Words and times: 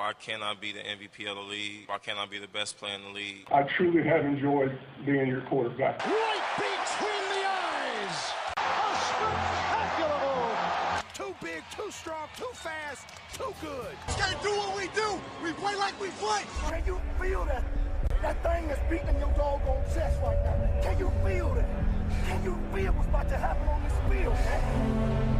Why 0.00 0.14
can't 0.14 0.42
I 0.42 0.54
be 0.54 0.72
the 0.72 0.78
MVP 0.78 1.28
of 1.28 1.36
the 1.36 1.42
league? 1.42 1.84
Why 1.84 1.98
can't 1.98 2.18
I 2.18 2.24
be 2.24 2.38
the 2.38 2.48
best 2.48 2.78
player 2.78 2.94
in 2.94 3.02
the 3.02 3.10
league? 3.10 3.46
I 3.52 3.64
truly 3.64 4.02
have 4.02 4.24
enjoyed 4.24 4.72
being 5.04 5.26
your 5.26 5.42
quarterback. 5.42 6.00
Right 6.06 6.40
between 6.56 7.24
the 7.28 7.44
eyes. 7.44 8.32
A 8.56 8.96
spectacular 8.96 10.16
move. 10.24 11.04
Too 11.12 11.34
big, 11.44 11.62
too 11.76 11.90
strong, 11.90 12.28
too 12.34 12.48
fast, 12.54 13.08
too 13.34 13.52
good. 13.60 13.94
Gotta 14.16 14.42
do 14.42 14.48
what 14.56 14.74
we 14.74 14.88
do. 14.94 15.20
We 15.44 15.52
play 15.52 15.76
like 15.76 16.00
we 16.00 16.08
play. 16.16 16.44
Can 16.70 16.82
you 16.86 16.98
feel 17.20 17.44
that? 17.44 17.62
That 18.22 18.42
thing 18.42 18.68
that's 18.68 18.80
beating 18.88 19.20
your 19.20 19.32
doggone 19.36 19.84
chest 19.92 20.18
right 20.22 20.42
now. 20.42 20.80
Can 20.82 20.98
you 20.98 21.12
feel 21.22 21.54
it? 21.56 21.66
Can 22.26 22.42
you 22.42 22.58
feel 22.72 22.92
what's 22.94 23.06
about 23.06 23.28
to 23.28 23.36
happen 23.36 23.68
on 23.68 23.82
this 23.82 23.92
field, 24.08 24.32
man? 24.32 25.39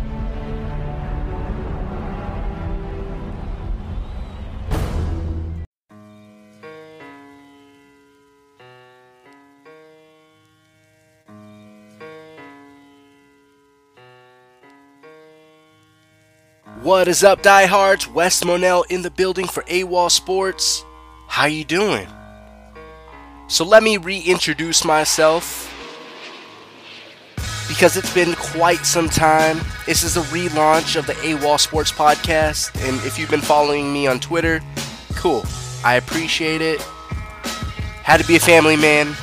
What 16.90 17.07
is 17.07 17.22
up, 17.22 17.40
diehards? 17.40 18.08
Wes 18.08 18.44
Monell 18.44 18.82
in 18.90 19.03
the 19.03 19.12
building 19.12 19.46
for 19.46 19.62
AWOL 19.62 20.11
Sports. 20.11 20.85
How 21.29 21.46
you 21.46 21.64
doing? 21.64 22.08
So 23.46 23.64
let 23.64 23.85
me 23.85 23.96
reintroduce 23.96 24.85
myself 24.85 25.72
because 27.68 27.96
it's 27.96 28.12
been 28.12 28.34
quite 28.34 28.84
some 28.84 29.08
time. 29.08 29.61
This 29.86 30.03
is 30.03 30.17
a 30.17 30.22
relaunch 30.22 30.96
of 30.96 31.07
the 31.07 31.12
AWOL 31.12 31.61
Sports 31.61 31.93
podcast, 31.93 32.75
and 32.84 32.97
if 33.06 33.20
you've 33.20 33.31
been 33.31 33.41
following 33.41 33.92
me 33.92 34.09
on 34.09 34.19
Twitter, 34.19 34.61
cool. 35.14 35.45
I 35.84 35.95
appreciate 35.95 36.61
it. 36.61 36.81
Had 38.03 38.20
to 38.20 38.27
be 38.27 38.34
a 38.34 38.41
family 38.41 38.77
man. 38.77 39.15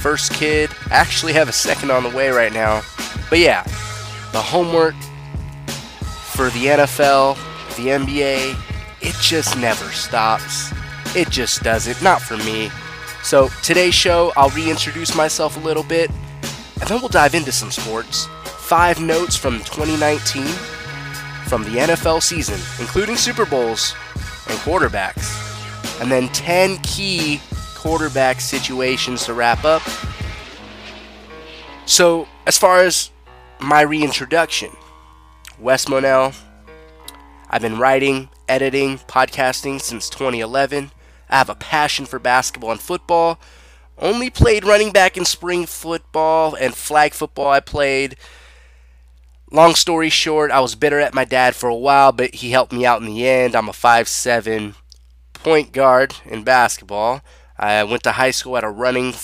First 0.00 0.32
kid. 0.32 0.70
I 0.90 0.94
actually 0.94 1.34
have 1.34 1.48
a 1.48 1.52
second 1.52 1.92
on 1.92 2.02
the 2.02 2.10
way 2.10 2.30
right 2.30 2.52
now. 2.52 2.82
But 3.30 3.38
yeah, 3.38 3.62
the 4.32 4.42
homework 4.42 4.96
for 6.36 6.50
the 6.50 6.66
NFL, 6.66 7.34
the 7.76 7.88
NBA, 7.88 8.54
it 9.00 9.14
just 9.22 9.56
never 9.56 9.90
stops. 9.90 10.70
It 11.16 11.30
just 11.30 11.62
doesn't. 11.62 12.02
Not 12.02 12.20
for 12.20 12.36
me. 12.36 12.70
So, 13.22 13.48
today's 13.62 13.94
show, 13.94 14.34
I'll 14.36 14.50
reintroduce 14.50 15.16
myself 15.16 15.56
a 15.56 15.60
little 15.60 15.82
bit, 15.82 16.10
and 16.78 16.88
then 16.90 17.00
we'll 17.00 17.08
dive 17.08 17.34
into 17.34 17.52
some 17.52 17.70
sports. 17.70 18.26
Five 18.44 19.00
notes 19.00 19.34
from 19.34 19.60
2019 19.60 20.44
from 21.46 21.62
the 21.62 21.70
NFL 21.70 22.22
season, 22.22 22.60
including 22.80 23.16
Super 23.16 23.46
Bowls 23.46 23.94
and 24.48 24.58
quarterbacks. 24.58 25.42
And 26.02 26.12
then 26.12 26.28
10 26.28 26.76
key 26.82 27.40
quarterback 27.74 28.42
situations 28.42 29.24
to 29.24 29.32
wrap 29.32 29.64
up. 29.64 29.82
So, 31.86 32.28
as 32.46 32.58
far 32.58 32.80
as 32.80 33.10
my 33.58 33.80
reintroduction, 33.80 34.70
Wes 35.58 35.88
Monell. 35.88 36.32
I've 37.48 37.62
been 37.62 37.78
writing, 37.78 38.28
editing, 38.46 38.98
podcasting 38.98 39.80
since 39.80 40.10
2011. 40.10 40.90
I 41.30 41.36
have 41.38 41.48
a 41.48 41.54
passion 41.54 42.04
for 42.04 42.18
basketball 42.18 42.72
and 42.72 42.80
football. 42.80 43.40
Only 43.98 44.28
played 44.28 44.64
running 44.64 44.92
back 44.92 45.16
in 45.16 45.24
spring 45.24 45.64
football 45.64 46.54
and 46.54 46.74
flag 46.74 47.14
football 47.14 47.48
I 47.48 47.60
played. 47.60 48.16
Long 49.50 49.74
story 49.74 50.10
short, 50.10 50.50
I 50.50 50.60
was 50.60 50.74
bitter 50.74 51.00
at 51.00 51.14
my 51.14 51.24
dad 51.24 51.56
for 51.56 51.68
a 51.70 51.74
while, 51.74 52.12
but 52.12 52.34
he 52.34 52.50
helped 52.50 52.72
me 52.72 52.84
out 52.84 53.00
in 53.00 53.06
the 53.06 53.26
end. 53.26 53.56
I'm 53.56 53.68
a 53.68 53.72
5'7 53.72 54.74
point 55.32 55.72
guard 55.72 56.16
in 56.26 56.42
basketball. 56.42 57.22
I 57.58 57.82
went 57.84 58.02
to 58.02 58.12
high 58.12 58.32
school 58.32 58.58
at 58.58 58.64
a 58.64 58.68
running 58.68 59.14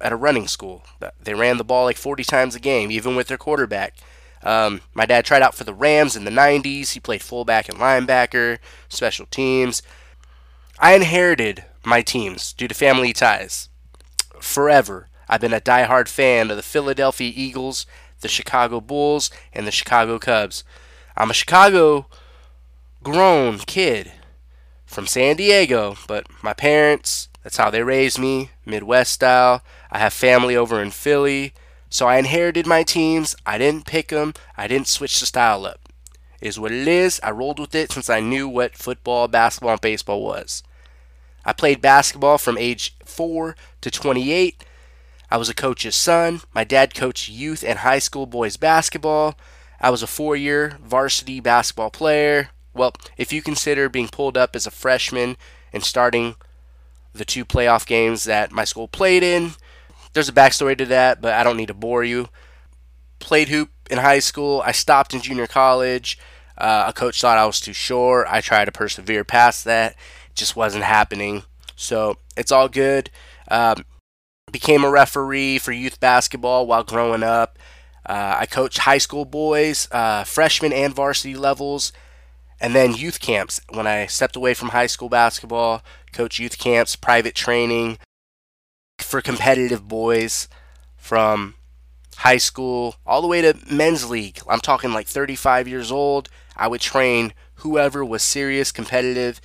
at 0.00 0.12
a 0.12 0.16
running 0.16 0.48
school. 0.48 0.82
They 1.22 1.34
ran 1.34 1.58
the 1.58 1.64
ball 1.64 1.84
like 1.84 1.96
40 1.96 2.24
times 2.24 2.56
a 2.56 2.60
game, 2.60 2.90
even 2.90 3.14
with 3.14 3.28
their 3.28 3.38
quarterback. 3.38 3.94
Um, 4.42 4.82
my 4.94 5.06
dad 5.06 5.24
tried 5.24 5.42
out 5.42 5.54
for 5.54 5.64
the 5.64 5.74
Rams 5.74 6.16
in 6.16 6.24
the 6.24 6.30
90s. 6.30 6.92
He 6.92 7.00
played 7.00 7.22
fullback 7.22 7.68
and 7.68 7.78
linebacker, 7.78 8.58
special 8.88 9.26
teams. 9.26 9.82
I 10.78 10.94
inherited 10.94 11.64
my 11.84 12.02
teams 12.02 12.52
due 12.52 12.68
to 12.68 12.74
family 12.74 13.12
ties. 13.12 13.68
Forever, 14.40 15.08
I've 15.28 15.40
been 15.40 15.52
a 15.52 15.60
die-hard 15.60 16.08
fan 16.08 16.50
of 16.50 16.56
the 16.56 16.62
Philadelphia 16.62 17.32
Eagles, 17.34 17.86
the 18.20 18.28
Chicago 18.28 18.80
Bulls, 18.80 19.30
and 19.52 19.66
the 19.66 19.72
Chicago 19.72 20.18
Cubs. 20.18 20.64
I'm 21.16 21.30
a 21.30 21.34
Chicago 21.34 22.06
grown 23.02 23.58
kid 23.58 24.12
from 24.84 25.06
San 25.06 25.36
Diego, 25.36 25.96
but 26.06 26.26
my 26.42 26.52
parents, 26.52 27.28
that's 27.42 27.56
how 27.56 27.70
they 27.70 27.82
raised 27.82 28.18
me, 28.18 28.50
Midwest 28.64 29.12
style. 29.12 29.62
I 29.90 29.98
have 29.98 30.12
family 30.12 30.56
over 30.56 30.82
in 30.82 30.90
Philly. 30.90 31.54
So 31.88 32.06
I 32.06 32.18
inherited 32.18 32.66
my 32.66 32.82
teams. 32.82 33.36
I 33.46 33.58
didn't 33.58 33.86
pick 33.86 34.08
them. 34.08 34.34
I 34.56 34.66
didn't 34.66 34.88
switch 34.88 35.20
the 35.20 35.26
style 35.26 35.64
up. 35.66 35.88
It 36.40 36.48
is 36.48 36.58
what 36.58 36.72
it 36.72 36.86
is. 36.86 37.20
I 37.22 37.30
rolled 37.30 37.58
with 37.58 37.74
it 37.74 37.92
since 37.92 38.10
I 38.10 38.20
knew 38.20 38.48
what 38.48 38.76
football, 38.76 39.28
basketball, 39.28 39.72
and 39.72 39.80
baseball 39.80 40.22
was. 40.22 40.62
I 41.44 41.52
played 41.52 41.80
basketball 41.80 42.38
from 42.38 42.58
age 42.58 42.96
4 43.04 43.56
to 43.80 43.90
28. 43.90 44.64
I 45.30 45.36
was 45.36 45.48
a 45.48 45.54
coach's 45.54 45.96
son. 45.96 46.40
My 46.54 46.64
dad 46.64 46.94
coached 46.94 47.28
youth 47.28 47.64
and 47.64 47.80
high 47.80 47.98
school 47.98 48.26
boys 48.26 48.56
basketball. 48.56 49.36
I 49.80 49.90
was 49.90 50.02
a 50.02 50.06
four 50.06 50.36
year 50.36 50.78
varsity 50.82 51.40
basketball 51.40 51.90
player. 51.90 52.50
Well, 52.74 52.92
if 53.16 53.32
you 53.32 53.42
consider 53.42 53.88
being 53.88 54.08
pulled 54.08 54.36
up 54.36 54.54
as 54.54 54.66
a 54.66 54.70
freshman 54.70 55.36
and 55.72 55.82
starting 55.82 56.36
the 57.12 57.24
two 57.24 57.44
playoff 57.44 57.86
games 57.86 58.24
that 58.24 58.52
my 58.52 58.64
school 58.64 58.88
played 58.88 59.22
in, 59.22 59.52
there's 60.16 60.28
a 60.30 60.32
backstory 60.32 60.76
to 60.78 60.86
that, 60.86 61.20
but 61.20 61.34
I 61.34 61.44
don't 61.44 61.58
need 61.58 61.68
to 61.68 61.74
bore 61.74 62.02
you. 62.02 62.28
Played 63.18 63.48
hoop 63.48 63.70
in 63.90 63.98
high 63.98 64.18
school. 64.18 64.62
I 64.64 64.72
stopped 64.72 65.12
in 65.12 65.20
junior 65.20 65.46
college. 65.46 66.18
Uh, 66.56 66.86
a 66.88 66.92
coach 66.94 67.20
thought 67.20 67.36
I 67.36 67.44
was 67.44 67.60
too 67.60 67.74
short. 67.74 68.26
I 68.30 68.40
tried 68.40 68.64
to 68.64 68.72
persevere 68.72 69.24
past 69.24 69.64
that. 69.66 69.92
It 69.92 70.34
just 70.34 70.56
wasn't 70.56 70.84
happening. 70.84 71.42
So 71.76 72.16
it's 72.34 72.50
all 72.50 72.70
good. 72.70 73.10
Um, 73.48 73.84
became 74.50 74.84
a 74.84 74.90
referee 74.90 75.58
for 75.58 75.72
youth 75.72 76.00
basketball 76.00 76.66
while 76.66 76.82
growing 76.82 77.22
up. 77.22 77.58
Uh, 78.06 78.36
I 78.40 78.46
coached 78.46 78.78
high 78.78 78.98
school 78.98 79.26
boys, 79.26 79.86
uh, 79.92 80.24
freshman 80.24 80.72
and 80.72 80.94
varsity 80.94 81.34
levels, 81.34 81.92
and 82.58 82.74
then 82.74 82.94
youth 82.94 83.20
camps. 83.20 83.60
When 83.70 83.86
I 83.86 84.06
stepped 84.06 84.36
away 84.36 84.54
from 84.54 84.70
high 84.70 84.86
school 84.86 85.10
basketball, 85.10 85.82
coach 86.12 86.38
youth 86.38 86.56
camps, 86.56 86.96
private 86.96 87.34
training, 87.34 87.98
for 89.06 89.22
competitive 89.22 89.86
boys 89.88 90.48
from 90.96 91.54
high 92.18 92.36
school 92.36 92.96
all 93.06 93.22
the 93.22 93.28
way 93.28 93.40
to 93.40 93.56
men's 93.70 94.10
league. 94.10 94.40
I'm 94.48 94.60
talking 94.60 94.92
like 94.92 95.06
35 95.06 95.68
years 95.68 95.92
old. 95.92 96.28
I 96.56 96.68
would 96.68 96.80
train 96.80 97.32
whoever 97.56 98.04
was 98.04 98.22
serious, 98.22 98.72
competitive, 98.72 99.40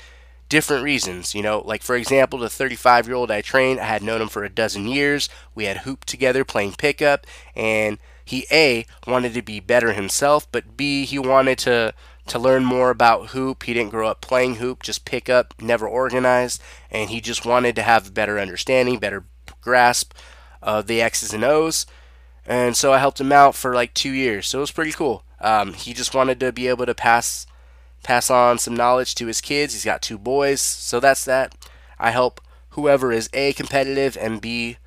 different 0.49 0.83
reasons. 0.83 1.35
You 1.35 1.41
know, 1.41 1.61
like 1.65 1.83
for 1.83 1.95
example, 1.95 2.39
the 2.39 2.49
35 2.49 3.07
year 3.07 3.15
old 3.15 3.31
I 3.31 3.41
trained, 3.41 3.79
I 3.79 3.85
had 3.85 4.03
known 4.03 4.21
him 4.21 4.29
for 4.29 4.43
a 4.43 4.49
dozen 4.49 4.87
years. 4.87 5.29
We 5.53 5.65
had 5.65 5.77
hooped 5.77 6.07
together 6.07 6.43
playing 6.43 6.73
pickup, 6.73 7.27
and 7.55 7.97
he 8.25 8.45
A 8.51 8.85
wanted 9.05 9.33
to 9.35 9.41
be 9.41 9.59
better 9.59 9.93
himself, 9.93 10.51
but 10.51 10.75
B 10.75 11.05
he 11.05 11.19
wanted 11.19 11.59
to 11.59 11.93
to 12.27 12.39
learn 12.39 12.63
more 12.63 12.91
about 12.91 13.29
hoop. 13.29 13.63
He 13.63 13.73
didn't 13.73 13.91
grow 13.91 14.07
up 14.07 14.21
playing 14.21 14.55
hoop, 14.55 14.83
just 14.83 15.05
pick 15.05 15.27
up, 15.29 15.53
never 15.59 15.87
organized, 15.87 16.61
and 16.89 17.09
he 17.09 17.19
just 17.19 17.45
wanted 17.45 17.75
to 17.75 17.81
have 17.81 18.07
a 18.07 18.11
better 18.11 18.39
understanding, 18.39 18.99
better 18.99 19.25
grasp 19.61 20.13
of 20.61 20.87
the 20.87 21.01
X's 21.01 21.33
and 21.33 21.43
O's. 21.43 21.85
And 22.45 22.75
so 22.75 22.91
I 22.91 22.99
helped 22.99 23.21
him 23.21 23.31
out 23.31 23.55
for 23.55 23.73
like 23.73 23.93
two 23.93 24.11
years. 24.11 24.47
So 24.47 24.59
it 24.59 24.61
was 24.61 24.71
pretty 24.71 24.91
cool. 24.91 25.23
Um, 25.39 25.73
he 25.73 25.93
just 25.93 26.13
wanted 26.13 26.39
to 26.39 26.51
be 26.51 26.67
able 26.67 26.85
to 26.85 26.95
pass 26.95 27.47
pass 28.03 28.31
on 28.31 28.57
some 28.57 28.75
knowledge 28.75 29.13
to 29.15 29.27
his 29.27 29.41
kids. 29.41 29.73
He's 29.73 29.85
got 29.85 30.01
two 30.01 30.17
boys, 30.17 30.59
so 30.59 30.99
that's 30.99 31.23
that. 31.25 31.55
I 31.99 32.11
help 32.11 32.41
whoever 32.69 33.11
is 33.11 33.29
a 33.33 33.53
competitive 33.53 34.17
and 34.19 34.41
b 34.41 34.77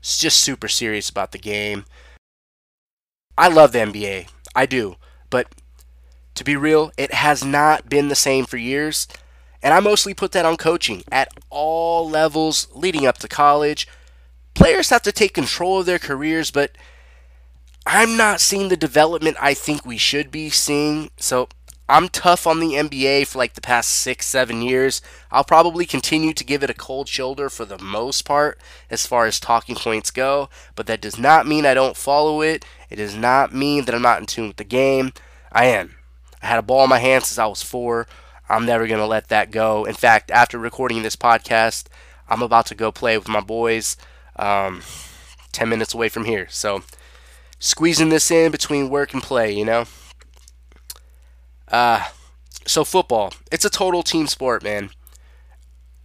just 0.00 0.40
super 0.40 0.68
serious 0.68 1.08
about 1.08 1.32
the 1.32 1.38
game. 1.38 1.84
I 3.38 3.48
love 3.48 3.72
the 3.72 3.78
NBA. 3.78 4.28
I 4.54 4.66
do. 4.66 4.96
But 5.30 5.48
to 6.34 6.44
be 6.44 6.56
real, 6.56 6.92
it 6.96 7.14
has 7.14 7.44
not 7.44 7.88
been 7.88 8.08
the 8.08 8.14
same 8.14 8.44
for 8.44 8.56
years. 8.56 9.06
And 9.62 9.72
I 9.72 9.80
mostly 9.80 10.12
put 10.12 10.32
that 10.32 10.44
on 10.44 10.56
coaching 10.56 11.04
at 11.10 11.28
all 11.48 12.08
levels 12.08 12.66
leading 12.74 13.06
up 13.06 13.18
to 13.18 13.28
college. 13.28 13.86
Players 14.54 14.90
have 14.90 15.02
to 15.02 15.12
take 15.12 15.34
control 15.34 15.80
of 15.80 15.86
their 15.86 15.98
careers, 15.98 16.50
but 16.50 16.72
I'm 17.86 18.16
not 18.16 18.40
seeing 18.40 18.68
the 18.68 18.76
development 18.76 19.36
I 19.40 19.54
think 19.54 19.84
we 19.84 19.96
should 19.96 20.30
be 20.30 20.50
seeing. 20.50 21.10
So 21.16 21.48
I'm 21.88 22.08
tough 22.08 22.46
on 22.46 22.60
the 22.60 22.74
NBA 22.74 23.26
for 23.26 23.38
like 23.38 23.54
the 23.54 23.60
past 23.60 23.90
six, 23.90 24.26
seven 24.26 24.62
years. 24.62 25.02
I'll 25.30 25.44
probably 25.44 25.84
continue 25.84 26.32
to 26.32 26.44
give 26.44 26.62
it 26.62 26.70
a 26.70 26.74
cold 26.74 27.08
shoulder 27.08 27.50
for 27.50 27.64
the 27.64 27.78
most 27.78 28.22
part 28.22 28.60
as 28.88 29.06
far 29.06 29.26
as 29.26 29.40
talking 29.40 29.74
points 29.74 30.10
go, 30.10 30.48
but 30.74 30.86
that 30.86 31.00
does 31.00 31.18
not 31.18 31.46
mean 31.46 31.66
I 31.66 31.74
don't 31.74 31.96
follow 31.96 32.40
it. 32.40 32.64
It 32.88 32.96
does 32.96 33.16
not 33.16 33.52
mean 33.52 33.84
that 33.84 33.94
I'm 33.94 34.02
not 34.02 34.20
in 34.20 34.26
tune 34.26 34.48
with 34.48 34.56
the 34.58 34.64
game. 34.64 35.12
I 35.50 35.66
am. 35.66 35.96
I 36.40 36.46
had 36.46 36.58
a 36.58 36.62
ball 36.62 36.84
in 36.84 36.90
my 36.90 36.98
hand 36.98 37.24
since 37.24 37.38
I 37.38 37.46
was 37.46 37.62
four. 37.62 38.06
I'm 38.48 38.64
never 38.64 38.86
going 38.86 39.00
to 39.00 39.06
let 39.06 39.28
that 39.28 39.50
go. 39.50 39.84
In 39.84 39.94
fact, 39.94 40.30
after 40.30 40.58
recording 40.58 41.02
this 41.02 41.16
podcast, 41.16 41.86
I'm 42.28 42.42
about 42.42 42.66
to 42.66 42.74
go 42.74 42.92
play 42.92 43.18
with 43.18 43.28
my 43.28 43.40
boys 43.40 43.96
um, 44.36 44.82
10 45.52 45.68
minutes 45.68 45.94
away 45.94 46.08
from 46.08 46.24
here. 46.24 46.46
So, 46.50 46.82
squeezing 47.58 48.08
this 48.08 48.30
in 48.30 48.50
between 48.50 48.90
work 48.90 49.12
and 49.12 49.22
play, 49.22 49.52
you 49.52 49.64
know? 49.64 49.84
Uh, 51.68 52.04
so, 52.66 52.84
football, 52.84 53.32
it's 53.50 53.64
a 53.64 53.70
total 53.70 54.02
team 54.02 54.26
sport, 54.26 54.62
man. 54.62 54.90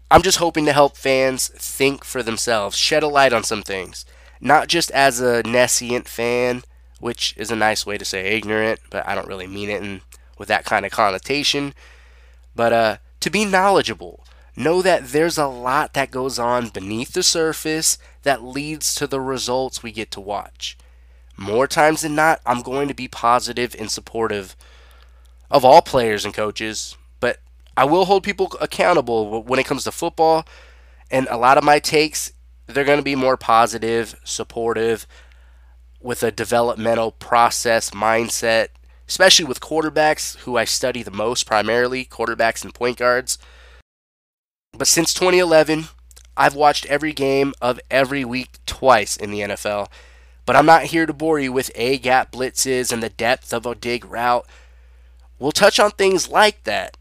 I'm 0.09 0.21
just 0.21 0.38
hoping 0.38 0.65
to 0.65 0.74
help 0.74 0.95
fans 0.95 1.50
think 1.50 2.03
for 2.06 2.24
themselves, 2.24 2.77
shed 2.77 3.03
a 3.03 3.07
light 3.07 3.33
on 3.33 3.44
some 3.44 3.62
things. 3.62 4.06
Not 4.39 4.68
just 4.68 4.89
as 4.91 5.19
a 5.19 5.44
nescient 5.44 6.07
fan, 6.07 6.63
which 7.00 7.33
is 7.38 7.51
a 7.51 7.56
nice 7.56 7.85
way 7.85 7.97
to 7.97 8.06
say 8.06 8.35
ignorant, 8.38 8.80
but 8.89 9.07
I 9.07 9.15
don't 9.15 9.27
really 9.27 9.47
mean 9.47 9.69
it 9.69 9.83
in, 9.83 10.01
with 10.38 10.47
that 10.47 10.65
kind 10.65 10.85
of 10.85 10.91
connotation. 10.91 11.73
But 12.56 12.73
uh, 12.73 12.97
to 13.19 13.30
be 13.30 13.45
knowledgeable, 13.45 14.23
know 14.57 14.81
that 14.81 15.09
there's 15.09 15.38
a 15.38 15.48
lot 15.48 15.94
that 15.94 16.12
goes 16.12 16.39
on 16.39 16.69
beneath 16.69 17.13
the 17.13 17.24
surface 17.24 17.98
that 18.24 18.44
leads 18.44 18.95
to 18.95 19.07
the 19.07 19.21
results 19.21 19.83
we 19.83 19.92
get 19.92 20.12
to 20.12 20.19
watch. 20.19 20.77
More 21.38 21.68
times 21.68 22.01
than 22.01 22.15
not, 22.15 22.42
I'm 22.45 22.63
going 22.63 22.88
to 22.88 22.95
be 22.95 23.07
positive 23.07 23.75
and 23.77 23.92
supportive 23.92 24.56
of 25.51 25.63
all 25.63 25.81
players 25.83 26.25
and 26.25 26.33
coaches, 26.33 26.98
but 27.19 27.39
I 27.77 27.86
will 27.86 28.06
hold 28.06 28.24
people 28.24 28.51
accountable 28.59 29.44
when 29.44 29.59
it 29.59 29.68
comes 29.68 29.83
to 29.83 29.92
football. 29.92 30.45
And 31.12 31.27
a 31.30 31.38
lot 31.38 31.59
of 31.59 31.63
my 31.63 31.77
takes, 31.77 32.33
they're 32.65 32.83
going 32.83 33.00
to 33.00 33.04
be 33.04 33.15
more 33.15 33.38
positive, 33.38 34.19
supportive, 34.24 35.06
with 36.01 36.24
a 36.24 36.31
developmental 36.31 37.12
process 37.12 37.92
mindset, 37.92 38.69
especially 39.07 39.45
with 39.45 39.59
quarterbacks 39.59 40.36
who 40.39 40.57
I 40.57 40.65
study 40.65 41.04
the 41.04 41.12
most 41.12 41.45
primarily, 41.45 42.04
quarterbacks 42.04 42.63
and 42.63 42.74
point 42.74 42.98
guards. 42.98 43.38
But 44.77 44.88
since 44.88 45.13
2011, 45.13 45.85
I've 46.35 46.56
watched 46.56 46.85
every 46.85 47.13
game 47.13 47.53
of 47.62 47.79
every 47.89 48.24
week 48.24 48.59
twice 48.65 49.18
in 49.18 49.31
the 49.31 49.41
NFL. 49.41 49.88
But 50.45 50.56
I'm 50.56 50.65
not 50.65 50.85
here 50.85 51.06
to 51.06 51.13
bore 51.13 51.39
you 51.39 51.51
with 51.51 51.71
A 51.75 51.97
gap 51.97 52.31
blitzes 52.31 52.91
and 52.91 53.01
the 53.01 53.09
depth 53.09 53.53
of 53.53 53.65
a 53.65 53.75
dig 53.75 54.06
route. 54.06 54.45
We'll 55.39 55.51
touch 55.51 55.79
on 55.79 55.91
things 55.91 56.29
like 56.29 56.63
that 56.63 56.95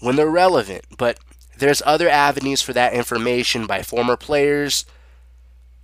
when 0.00 0.16
they're 0.16 0.28
relevant, 0.28 0.84
but 0.98 1.18
there's 1.58 1.82
other 1.86 2.08
avenues 2.08 2.60
for 2.60 2.72
that 2.72 2.92
information 2.92 3.66
by 3.66 3.82
former 3.82 4.16
players, 4.16 4.84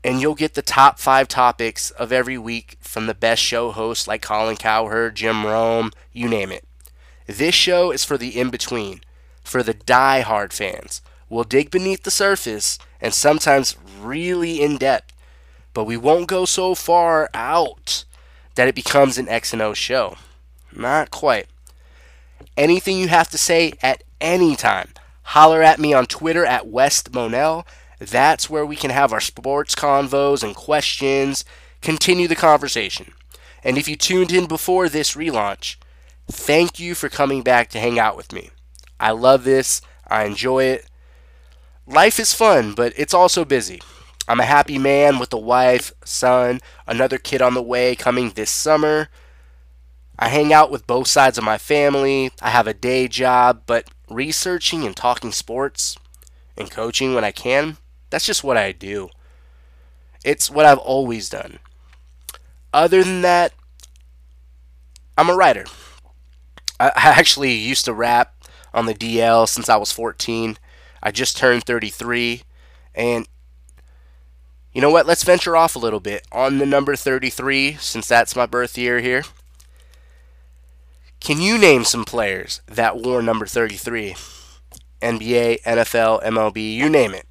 and 0.03 0.21
you'll 0.21 0.35
get 0.35 0.55
the 0.55 0.63
top 0.63 0.99
five 0.99 1.29
topics 1.29 1.91
of 1.93 2.13
every 2.13 2.39
week 2.39 2.77
from 2.81 3.07
the 3.07 3.15
best 3.15 3.43
show 3.43 3.71
hosts 3.71 4.09
like 4.09 4.23
Colin 4.23 4.57
Cowherd, 4.57 5.15
Jim 5.15 5.45
Rome, 5.47 5.93
you 6.13 6.29
name 6.29 6.51
it. 6.51 6.65
This 7.27 7.55
show 7.55 7.91
is 7.91 8.05
for 8.05 8.17
the 8.17 8.39
in 8.39 8.51
between, 8.51 9.01
for 9.49 9.63
the 9.63 9.75
die-hard 9.75 10.53
fans. 10.53 11.03
We'll 11.29 11.45
dig 11.45 11.71
beneath 11.71 12.03
the 12.03 12.11
surface 12.11 12.79
and 13.01 13.13
sometimes 13.13 13.77
really 14.01 14.63
in 14.63 14.77
depth, 14.77 15.15
but 15.75 15.85
we 15.85 15.97
won't 15.97 16.29
go 16.29 16.45
so 16.45 16.75
far 16.75 17.29
out 17.35 18.05
that 18.55 18.69
it 18.69 18.75
becomes 18.75 19.19
an 19.19 19.29
X 19.29 19.53
and 19.53 19.63
O 19.63 19.75
show. 19.75 20.17
Not 20.75 21.11
quite. 21.11 21.47
Anything 22.57 22.99
you 22.99 23.09
have 23.09 23.31
to 23.31 23.39
say 23.39 23.73
at 23.83 24.05
any 24.21 24.57
time, 24.57 24.91
holler 25.23 25.63
at 25.63 25.79
me 25.79 25.93
on 25.93 26.07
Twitter 26.07 26.45
at 26.45 26.67
West 26.67 27.13
Monell 27.13 27.67
that's 27.99 28.49
where 28.49 28.65
we 28.65 28.77
can 28.77 28.91
have 28.91 29.13
our 29.13 29.21
sports 29.21 29.75
convos 29.75 30.43
and 30.43 30.55
questions, 30.55 31.45
continue 31.83 32.29
the 32.29 32.37
conversation. 32.37 33.13
And 33.65 33.77
if 33.77 33.89
you 33.89 33.97
tuned 33.97 34.33
in 34.33 34.47
before 34.47 34.89
this 34.89 35.15
relaunch, 35.15 35.77
thank 36.31 36.79
you 36.79 36.95
for 36.95 37.09
coming 37.09 37.43
back 37.43 37.71
to 37.71 37.81
hang 37.81 37.99
out 37.99 38.17
with 38.17 38.33
me. 38.33 38.51
I 39.01 39.13
love 39.13 39.45
this, 39.45 39.81
I 40.07 40.25
enjoy 40.25 40.65
it. 40.65 40.87
Life 41.87 42.19
is 42.19 42.35
fun, 42.35 42.75
but 42.75 42.93
it's 42.97 43.15
also 43.15 43.45
busy. 43.45 43.81
I'm 44.27 44.41
a 44.41 44.45
happy 44.45 44.79
man 44.79 45.19
with 45.19 45.33
a 45.33 45.39
wife, 45.39 45.93
son, 46.05 46.61
another 46.87 47.17
kid 47.17 47.41
on 47.41 47.55
the 47.55 47.63
way 47.63 47.97
coming 47.97 48.31
this 48.31 48.51
summer. 48.51 49.09
I 50.19 50.29
hang 50.29 50.53
out 50.53 50.71
with 50.71 50.87
both 50.87 51.07
sides 51.07 51.39
of 51.39 51.45
my 51.45 51.57
family. 51.57 52.31
I 52.43 52.51
have 52.51 52.67
a 52.67 52.75
day 52.75 53.09
job, 53.09 53.63
but 53.67 53.89
researching 54.11 54.85
and 54.85 54.97
talking 54.97 55.33
sports 55.33 55.97
and 56.57 56.71
coaching 56.71 57.15
when 57.15 57.25
I 57.25 57.31
can, 57.31 57.79
that's 58.11 58.27
just 58.27 58.45
what 58.45 58.57
I 58.57 58.73
do. 58.73 59.11
It's 60.25 60.51
what 60.51 60.67
I've 60.67 60.79
always 60.79 61.29
done. 61.29 61.59
Other 62.75 63.03
than 63.03 63.23
that, 63.23 63.53
I'm 65.17 65.31
a 65.31 65.37
writer. 65.37 65.65
I 66.79 66.93
actually 66.97 67.53
used 67.53 67.85
to 67.87 67.95
rap 67.95 68.35
on 68.79 68.87
the 68.87 68.95
DL 68.95 69.49
since 69.49 69.69
I 69.69 69.77
was 69.77 69.93
14. 69.93 70.57
I 71.03 71.11
just 71.11 71.37
turned 71.37 71.65
33. 71.65 72.43
And 72.95 73.29
you 74.73 74.81
know 74.81 74.91
what? 74.91 75.07
Let's 75.07 75.25
venture 75.25 75.57
off 75.57 75.77
a 75.77 75.81
little 75.81 76.01
bit 76.01 76.27
on 76.31 76.59
the 76.59 76.67
number 76.67 76.95
33, 76.97 77.75
since 77.81 78.07
that's 78.07 78.37
my 78.37 78.47
birth 78.47 78.79
year 78.79 79.01
here. 79.01 79.25
Can 81.21 81.41
you 81.41 81.59
name 81.59 81.85
some 81.85 82.05
players 82.05 82.63
that 82.67 82.97
wore 82.97 83.21
number 83.23 83.47
33? 83.47 84.15
NBA, 85.03 85.63
NFL, 85.63 86.23
MLB, 86.23 86.75
you 86.75 86.89
name 86.89 87.15
it. 87.15 87.27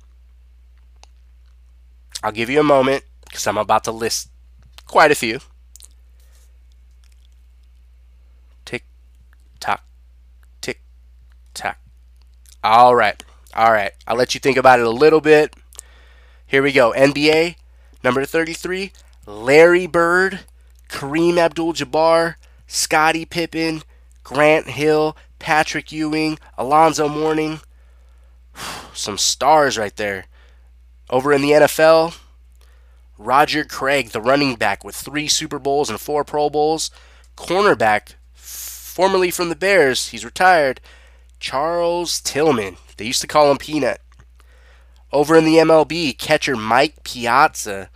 I'll 2.21 2.31
give 2.31 2.49
you 2.49 2.59
a 2.59 2.63
moment 2.63 3.03
because 3.25 3.47
I'm 3.47 3.57
about 3.57 3.83
to 3.85 3.91
list 3.91 4.29
quite 4.85 5.11
a 5.11 5.15
few. 5.15 5.39
Tock. 11.57 11.77
All 12.63 12.95
right, 12.95 13.24
all 13.54 13.71
right. 13.71 13.92
I'll 14.07 14.15
let 14.15 14.33
you 14.33 14.39
think 14.39 14.57
about 14.57 14.80
it 14.80 14.86
a 14.86 14.92
little 14.92 15.21
bit. 15.21 15.56
Here 16.45 16.63
we 16.63 16.71
go. 16.71 16.94
NBA 16.94 17.56
number 18.04 18.24
33, 18.25 18.92
Larry 19.25 19.88
Bird, 19.88 20.42
Kareem 20.89 21.38
Abdul-Jabbar, 21.38 22.36
Scottie 22.65 23.25
Pippen, 23.25 23.83
Grant 24.24 24.68
Hill, 24.68 25.18
Patrick 25.39 25.92
Ewing, 25.92 26.39
Alonzo 26.57 27.07
Mourning. 27.07 27.59
Some 28.94 29.18
stars 29.18 29.77
right 29.77 29.95
there. 29.95 30.25
Over 31.09 31.31
in 31.33 31.42
the 31.42 31.51
NFL, 31.51 32.18
Roger 33.18 33.63
Craig, 33.63 34.09
the 34.09 34.21
running 34.21 34.56
back 34.56 34.83
with 34.83 34.95
three 34.95 35.27
Super 35.27 35.59
Bowls 35.59 35.89
and 35.89 36.00
four 36.00 36.24
Pro 36.24 36.50
Bowls. 36.50 36.92
Cornerback, 37.36 38.13
formerly 38.33 39.31
from 39.31 39.50
the 39.50 39.56
Bears, 39.56 40.09
he's 40.09 40.25
retired. 40.25 40.81
Charles 41.39 42.22
Tillman. 42.22 42.78
They 42.98 43.06
used 43.06 43.22
to 43.22 43.28
call 43.28 43.51
him 43.51 43.57
Peanut. 43.57 44.01
Over 45.11 45.38
in 45.38 45.45
the 45.45 45.56
MLB, 45.56 46.18
catcher 46.18 46.56
Mike 46.56 47.04
Piazza, 47.04 47.90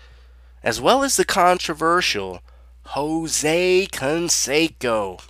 as 0.64 0.80
well 0.80 1.04
as 1.04 1.18
the 1.18 1.26
controversial 1.26 2.42
Jose 2.88 3.88
Canseco. 3.92 5.22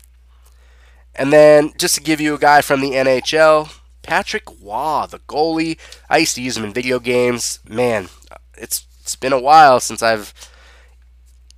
And 1.15 1.33
then, 1.33 1.73
just 1.77 1.95
to 1.95 2.01
give 2.01 2.21
you 2.21 2.35
a 2.35 2.39
guy 2.39 2.61
from 2.61 2.81
the 2.81 2.91
NHL, 2.91 3.71
Patrick 4.01 4.43
Roy, 4.61 5.05
the 5.09 5.19
goalie. 5.19 5.77
I 6.09 6.17
used 6.17 6.35
to 6.35 6.41
use 6.41 6.57
him 6.57 6.63
in 6.63 6.73
video 6.73 6.99
games. 6.99 7.59
Man, 7.67 8.09
it's 8.57 8.85
it's 9.01 9.15
been 9.15 9.33
a 9.33 9.39
while 9.39 9.79
since 9.79 10.01
I've 10.01 10.33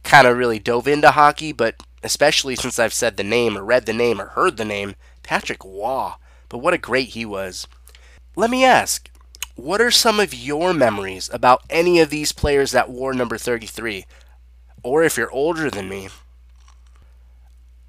kind 0.03 0.27
of 0.27 0.37
really 0.37 0.59
dove 0.59 0.87
into 0.87 1.11
hockey, 1.11 1.51
but 1.51 1.75
especially 2.03 2.55
since 2.55 2.79
I've 2.79 2.93
said 2.93 3.17
the 3.17 3.23
name 3.23 3.57
or 3.57 3.63
read 3.63 3.85
the 3.85 3.93
name 3.93 4.19
or 4.19 4.27
heard 4.27 4.57
the 4.57 4.65
name, 4.65 4.95
Patrick 5.23 5.63
Roy. 5.63 6.13
But 6.53 6.59
what 6.59 6.75
a 6.75 6.77
great 6.77 7.09
he 7.09 7.25
was. 7.25 7.67
Let 8.35 8.51
me 8.51 8.63
ask, 8.63 9.09
what 9.55 9.81
are 9.81 9.89
some 9.89 10.19
of 10.19 10.35
your 10.35 10.71
memories 10.71 11.27
about 11.33 11.63
any 11.67 11.99
of 11.99 12.11
these 12.11 12.31
players 12.31 12.69
that 12.69 12.91
wore 12.91 13.11
number 13.11 13.39
33? 13.39 14.05
Or 14.83 15.01
if 15.01 15.17
you're 15.17 15.31
older 15.31 15.71
than 15.71 15.89
me, 15.89 16.09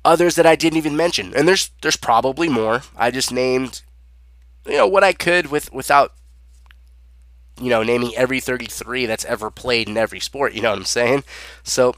others 0.02 0.34
that 0.36 0.46
I 0.46 0.56
didn't 0.56 0.78
even 0.78 0.96
mention. 0.96 1.34
And 1.36 1.46
there's 1.46 1.72
there's 1.82 1.98
probably 1.98 2.48
more. 2.48 2.80
I 2.96 3.10
just 3.10 3.30
named 3.30 3.82
you 4.64 4.78
know 4.78 4.88
what 4.88 5.04
I 5.04 5.12
could 5.12 5.50
with 5.50 5.70
without 5.70 6.14
you 7.60 7.68
know 7.68 7.82
naming 7.82 8.16
every 8.16 8.40
33 8.40 9.04
that's 9.04 9.26
ever 9.26 9.50
played 9.50 9.90
in 9.90 9.98
every 9.98 10.20
sport, 10.20 10.54
you 10.54 10.62
know 10.62 10.70
what 10.70 10.78
I'm 10.78 10.86
saying? 10.86 11.24
So 11.64 11.94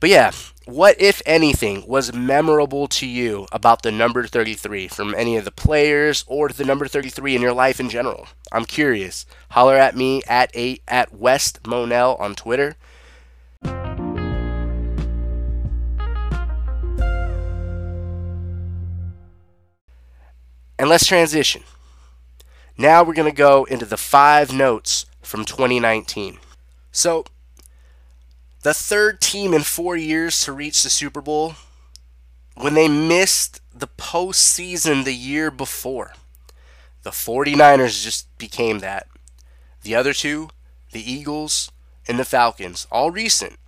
but 0.00 0.10
yeah, 0.10 0.32
what 0.66 1.00
if 1.00 1.20
anything 1.26 1.84
was 1.86 2.12
memorable 2.12 2.86
to 2.88 3.06
you 3.06 3.46
about 3.50 3.82
the 3.82 3.90
number 3.90 4.26
33 4.26 4.88
from 4.88 5.14
any 5.14 5.36
of 5.36 5.44
the 5.44 5.50
players 5.50 6.24
or 6.26 6.48
the 6.48 6.64
number 6.64 6.86
33 6.86 7.36
in 7.36 7.42
your 7.42 7.52
life 7.52 7.80
in 7.80 7.88
general? 7.88 8.28
I'm 8.52 8.64
curious. 8.64 9.26
Holler 9.50 9.76
at 9.76 9.96
me 9.96 10.22
at 10.28 10.50
8 10.54 10.82
at 10.86 11.14
West 11.14 11.66
Monell 11.66 12.16
on 12.20 12.34
Twitter. 12.34 12.76
And 20.78 20.88
let's 20.88 21.06
transition. 21.06 21.62
Now 22.76 23.02
we're 23.02 23.14
going 23.14 23.30
to 23.30 23.36
go 23.36 23.64
into 23.64 23.84
the 23.84 23.96
five 23.96 24.52
notes 24.52 25.06
from 25.22 25.44
2019. 25.44 26.38
So, 26.90 27.24
the 28.62 28.74
third 28.74 29.20
team 29.20 29.52
in 29.52 29.62
four 29.62 29.96
years 29.96 30.44
to 30.44 30.52
reach 30.52 30.82
the 30.82 30.90
Super 30.90 31.20
Bowl, 31.20 31.54
when 32.54 32.74
they 32.74 32.88
missed 32.88 33.60
the 33.74 33.88
postseason 33.88 35.04
the 35.04 35.14
year 35.14 35.50
before. 35.50 36.12
The 37.02 37.10
49ers 37.10 38.02
just 38.02 38.36
became 38.38 38.78
that. 38.78 39.08
The 39.82 39.94
other 39.94 40.12
two, 40.12 40.50
the 40.92 41.12
Eagles 41.12 41.72
and 42.06 42.18
the 42.18 42.24
Falcons, 42.24 42.86
all 42.92 43.10
recent. 43.10 43.58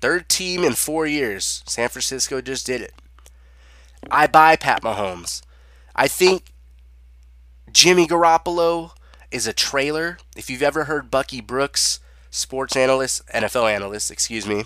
Third 0.00 0.28
team 0.28 0.64
in 0.64 0.72
four 0.72 1.06
years. 1.06 1.62
San 1.66 1.88
Francisco 1.88 2.40
just 2.40 2.66
did 2.66 2.80
it. 2.80 2.94
I 4.10 4.26
buy 4.26 4.56
Pat 4.56 4.82
Mahomes. 4.82 5.42
I 5.94 6.08
think 6.08 6.52
Jimmy 7.70 8.06
Garoppolo 8.06 8.92
is 9.30 9.46
a 9.46 9.52
trailer. 9.52 10.18
If 10.34 10.50
you've 10.50 10.62
ever 10.62 10.84
heard 10.84 11.10
Bucky 11.10 11.40
Brooks, 11.40 12.00
sports 12.32 12.74
analyst, 12.74 13.24
NFL 13.28 13.72
analyst, 13.72 14.10
excuse 14.10 14.46
me, 14.46 14.64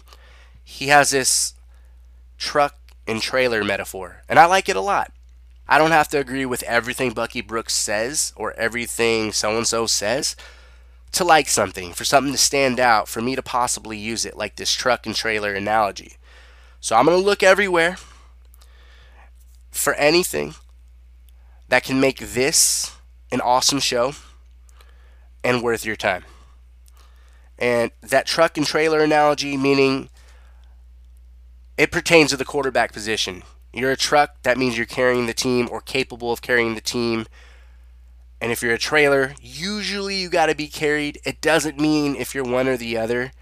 he 0.64 0.86
has 0.86 1.10
this 1.10 1.52
truck 2.38 2.76
and 3.06 3.20
trailer 3.20 3.62
metaphor, 3.62 4.22
and 4.28 4.38
I 4.38 4.46
like 4.46 4.70
it 4.70 4.76
a 4.76 4.80
lot. 4.80 5.12
I 5.68 5.78
don't 5.78 5.90
have 5.90 6.08
to 6.08 6.18
agree 6.18 6.46
with 6.46 6.62
everything 6.62 7.10
Bucky 7.10 7.40
Brooks 7.40 7.74
says 7.74 8.32
or 8.36 8.52
everything 8.54 9.32
so 9.32 9.56
and 9.56 9.66
so 9.66 9.86
says 9.86 10.36
to 11.12 11.24
like 11.24 11.48
something, 11.48 11.92
for 11.92 12.04
something 12.04 12.32
to 12.32 12.38
stand 12.38 12.78
out, 12.78 13.08
for 13.08 13.20
me 13.20 13.34
to 13.34 13.42
possibly 13.42 13.98
use 13.98 14.24
it, 14.24 14.36
like 14.36 14.56
this 14.56 14.72
truck 14.72 15.06
and 15.06 15.14
trailer 15.14 15.52
analogy. 15.54 16.16
So 16.80 16.94
I'm 16.94 17.04
going 17.04 17.18
to 17.18 17.24
look 17.24 17.42
everywhere 17.42 17.96
for 19.70 19.94
anything 19.94 20.54
that 21.68 21.82
can 21.82 22.00
make 22.00 22.18
this 22.18 22.96
an 23.32 23.40
awesome 23.40 23.80
show 23.80 24.12
and 25.42 25.62
worth 25.62 25.84
your 25.84 25.96
time. 25.96 26.24
And 27.58 27.90
that 28.02 28.26
truck 28.26 28.56
and 28.56 28.66
trailer 28.66 29.00
analogy, 29.00 29.56
meaning 29.56 30.10
it 31.78 31.90
pertains 31.90 32.30
to 32.30 32.36
the 32.36 32.44
quarterback 32.44 32.92
position. 32.92 33.42
You're 33.72 33.92
a 33.92 33.96
truck, 33.96 34.42
that 34.42 34.58
means 34.58 34.76
you're 34.76 34.86
carrying 34.86 35.26
the 35.26 35.34
team 35.34 35.68
or 35.70 35.80
capable 35.80 36.32
of 36.32 36.42
carrying 36.42 36.74
the 36.74 36.80
team. 36.80 37.26
And 38.40 38.52
if 38.52 38.62
you're 38.62 38.74
a 38.74 38.78
trailer, 38.78 39.34
usually 39.40 40.16
you 40.16 40.28
got 40.28 40.46
to 40.46 40.54
be 40.54 40.68
carried. 40.68 41.20
It 41.24 41.40
doesn't 41.40 41.80
mean 41.80 42.16
if 42.16 42.34
you're 42.34 42.44
one 42.44 42.68
or 42.68 42.76
the 42.76 42.96
other 42.96 43.32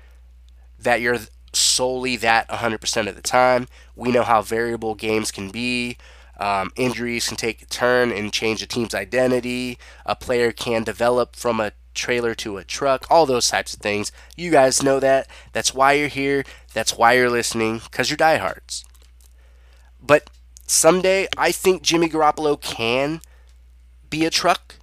that 0.78 1.00
you're 1.00 1.18
solely 1.52 2.16
that 2.16 2.48
100% 2.48 3.08
of 3.08 3.16
the 3.16 3.22
time. 3.22 3.66
We 3.96 4.12
know 4.12 4.22
how 4.22 4.42
variable 4.42 4.94
games 4.94 5.30
can 5.30 5.50
be. 5.50 5.96
Um, 6.38 6.72
injuries 6.76 7.28
can 7.28 7.36
take 7.36 7.62
a 7.62 7.66
turn 7.66 8.10
and 8.10 8.32
change 8.32 8.62
a 8.62 8.66
team's 8.66 8.94
identity. 8.94 9.78
A 10.04 10.16
player 10.16 10.52
can 10.52 10.82
develop 10.82 11.36
from 11.36 11.60
a 11.60 11.72
trailer 11.94 12.34
to 12.36 12.56
a 12.56 12.64
truck, 12.64 13.06
all 13.10 13.26
those 13.26 13.48
types 13.48 13.74
of 13.74 13.80
things. 13.80 14.12
You 14.36 14.50
guys 14.50 14.82
know 14.82 15.00
that. 15.00 15.28
That's 15.52 15.72
why 15.72 15.94
you're 15.94 16.08
here. 16.08 16.44
That's 16.72 16.96
why 16.96 17.14
you're 17.14 17.30
listening, 17.30 17.78
because 17.78 18.10
you're 18.10 18.16
diehards. 18.16 18.84
But 20.00 20.28
someday, 20.66 21.28
I 21.38 21.52
think 21.52 21.82
Jimmy 21.82 22.08
Garoppolo 22.08 22.60
can 22.60 23.20
be 24.10 24.24
a 24.24 24.30
truck. 24.30 24.76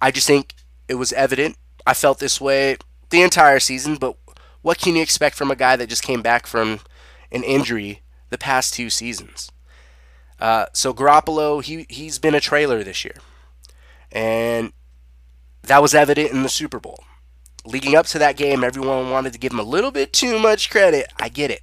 I 0.00 0.10
just 0.10 0.26
think 0.26 0.54
it 0.88 0.94
was 0.94 1.12
evident. 1.12 1.56
I 1.86 1.94
felt 1.94 2.18
this 2.18 2.40
way 2.40 2.76
the 3.10 3.22
entire 3.22 3.60
season, 3.60 3.96
but 3.96 4.16
what 4.62 4.78
can 4.78 4.96
you 4.96 5.02
expect 5.02 5.36
from 5.36 5.50
a 5.50 5.56
guy 5.56 5.76
that 5.76 5.88
just 5.88 6.02
came 6.02 6.22
back 6.22 6.46
from 6.46 6.80
an 7.30 7.42
injury 7.42 8.02
the 8.30 8.38
past 8.38 8.74
two 8.74 8.90
seasons? 8.90 9.50
Uh, 10.40 10.66
so 10.72 10.92
Garoppolo, 10.92 11.62
he 11.62 11.86
he's 11.88 12.18
been 12.18 12.34
a 12.34 12.40
trailer 12.40 12.82
this 12.82 13.04
year, 13.04 13.16
and 14.10 14.72
that 15.64 15.82
was 15.82 15.94
evident 15.94 16.32
in 16.32 16.42
the 16.42 16.48
Super 16.48 16.80
Bowl. 16.80 17.04
Leading 17.64 17.94
up 17.94 18.06
to 18.06 18.18
that 18.18 18.36
game, 18.36 18.64
everyone 18.64 19.10
wanted 19.10 19.32
to 19.32 19.38
give 19.38 19.52
him 19.52 19.60
a 19.60 19.64
little 19.64 19.90
bit 19.90 20.12
too 20.12 20.38
much 20.38 20.70
credit. 20.70 21.12
I 21.20 21.28
get 21.28 21.50
it. 21.50 21.62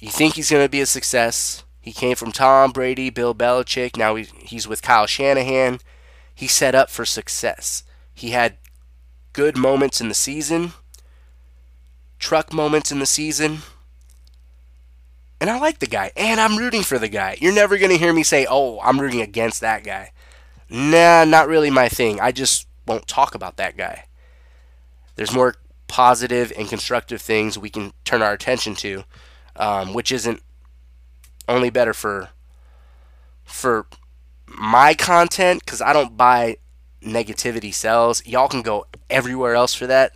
You 0.00 0.08
think 0.08 0.34
he's 0.34 0.50
going 0.50 0.64
to 0.64 0.70
be 0.70 0.80
a 0.80 0.86
success. 0.86 1.62
He 1.80 1.92
came 1.92 2.16
from 2.16 2.32
Tom 2.32 2.72
Brady, 2.72 3.10
Bill 3.10 3.34
Belichick. 3.34 3.96
Now 3.96 4.16
he's 4.16 4.66
with 4.66 4.82
Kyle 4.82 5.06
Shanahan. 5.06 5.78
He's 6.34 6.52
set 6.52 6.74
up 6.74 6.90
for 6.90 7.04
success. 7.04 7.84
He 8.12 8.30
had 8.30 8.56
good 9.32 9.56
moments 9.56 10.00
in 10.00 10.08
the 10.08 10.14
season, 10.14 10.72
truck 12.18 12.52
moments 12.52 12.90
in 12.90 12.98
the 12.98 13.06
season. 13.06 13.58
And 15.40 15.48
I 15.48 15.58
like 15.58 15.78
the 15.78 15.86
guy, 15.86 16.12
and 16.16 16.40
I'm 16.40 16.58
rooting 16.58 16.82
for 16.82 16.98
the 16.98 17.08
guy. 17.08 17.38
You're 17.40 17.54
never 17.54 17.78
going 17.78 17.90
to 17.90 17.98
hear 17.98 18.12
me 18.12 18.24
say, 18.24 18.46
oh, 18.50 18.80
I'm 18.80 19.00
rooting 19.00 19.22
against 19.22 19.60
that 19.60 19.84
guy. 19.84 20.12
Nah, 20.70 21.24
not 21.24 21.48
really 21.48 21.70
my 21.70 21.88
thing. 21.88 22.20
I 22.20 22.30
just 22.30 22.68
won't 22.86 23.08
talk 23.08 23.34
about 23.34 23.56
that 23.56 23.76
guy. 23.76 24.06
There's 25.16 25.34
more 25.34 25.56
positive 25.88 26.52
and 26.56 26.68
constructive 26.68 27.20
things 27.20 27.58
we 27.58 27.68
can 27.68 27.92
turn 28.04 28.22
our 28.22 28.32
attention 28.32 28.76
to, 28.76 29.02
um, 29.56 29.92
which 29.92 30.12
isn't 30.12 30.40
only 31.48 31.70
better 31.70 31.92
for 31.92 32.28
for 33.44 33.86
my 34.46 34.94
content 34.94 35.64
because 35.64 35.82
I 35.82 35.92
don't 35.92 36.16
buy 36.16 36.58
negativity 37.02 37.74
sells. 37.74 38.24
Y'all 38.24 38.48
can 38.48 38.62
go 38.62 38.86
everywhere 39.08 39.54
else 39.56 39.74
for 39.74 39.88
that. 39.88 40.14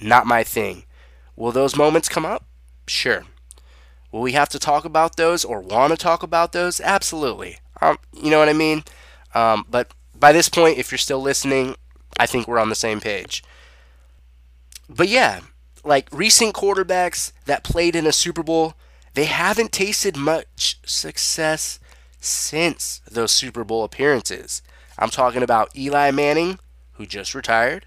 Not 0.00 0.26
my 0.26 0.44
thing. 0.44 0.84
Will 1.36 1.52
those 1.52 1.76
moments 1.76 2.08
come 2.08 2.26
up? 2.26 2.44
Sure. 2.86 3.24
Will 4.12 4.20
we 4.20 4.32
have 4.32 4.50
to 4.50 4.58
talk 4.58 4.84
about 4.84 5.16
those 5.16 5.44
or 5.44 5.60
want 5.60 5.92
to 5.92 5.96
talk 5.96 6.22
about 6.22 6.52
those? 6.52 6.80
Absolutely. 6.80 7.58
Um, 7.80 7.98
you 8.12 8.30
know 8.30 8.38
what 8.38 8.48
I 8.48 8.52
mean? 8.52 8.84
Um, 9.34 9.66
but 9.68 9.92
by 10.18 10.32
this 10.32 10.48
point, 10.48 10.78
if 10.78 10.90
you're 10.90 10.98
still 10.98 11.20
listening, 11.20 11.76
I 12.18 12.26
think 12.26 12.46
we're 12.46 12.58
on 12.58 12.68
the 12.68 12.74
same 12.74 13.00
page. 13.00 13.42
But 14.88 15.08
yeah, 15.08 15.40
like 15.84 16.08
recent 16.12 16.54
quarterbacks 16.54 17.32
that 17.46 17.64
played 17.64 17.96
in 17.96 18.06
a 18.06 18.12
Super 18.12 18.42
Bowl, 18.42 18.74
they 19.14 19.24
haven't 19.24 19.72
tasted 19.72 20.16
much 20.16 20.78
success 20.84 21.78
since 22.20 23.00
those 23.10 23.32
Super 23.32 23.64
Bowl 23.64 23.84
appearances. 23.84 24.62
I'm 24.98 25.10
talking 25.10 25.42
about 25.42 25.76
Eli 25.76 26.10
Manning, 26.10 26.58
who 26.92 27.06
just 27.06 27.34
retired, 27.34 27.86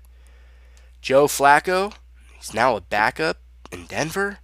Joe 1.01 1.27
Flacco, 1.27 1.93
he's 2.37 2.53
now 2.53 2.75
a 2.75 2.81
backup 2.81 3.37
in 3.71 3.85
Denver, 3.85 4.39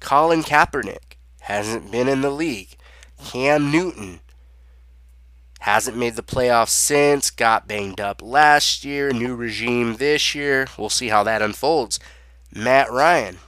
Colin 0.00 0.42
Kaepernick 0.42 1.16
hasn't 1.40 1.90
been 1.90 2.08
in 2.08 2.22
the 2.22 2.30
league, 2.30 2.76
Cam 3.24 3.70
Newton 3.70 4.20
hasn't 5.66 5.96
made 5.96 6.14
the 6.14 6.22
playoffs 6.22 6.68
since, 6.68 7.28
got 7.28 7.66
banged 7.66 8.00
up 8.00 8.22
last 8.22 8.84
year, 8.84 9.10
new 9.10 9.34
regime 9.34 9.96
this 9.96 10.32
year. 10.32 10.68
We'll 10.78 10.88
see 10.90 11.08
how 11.08 11.24
that 11.24 11.42
unfolds. 11.42 11.98
Matt 12.54 12.88
Ryan. 12.88 13.38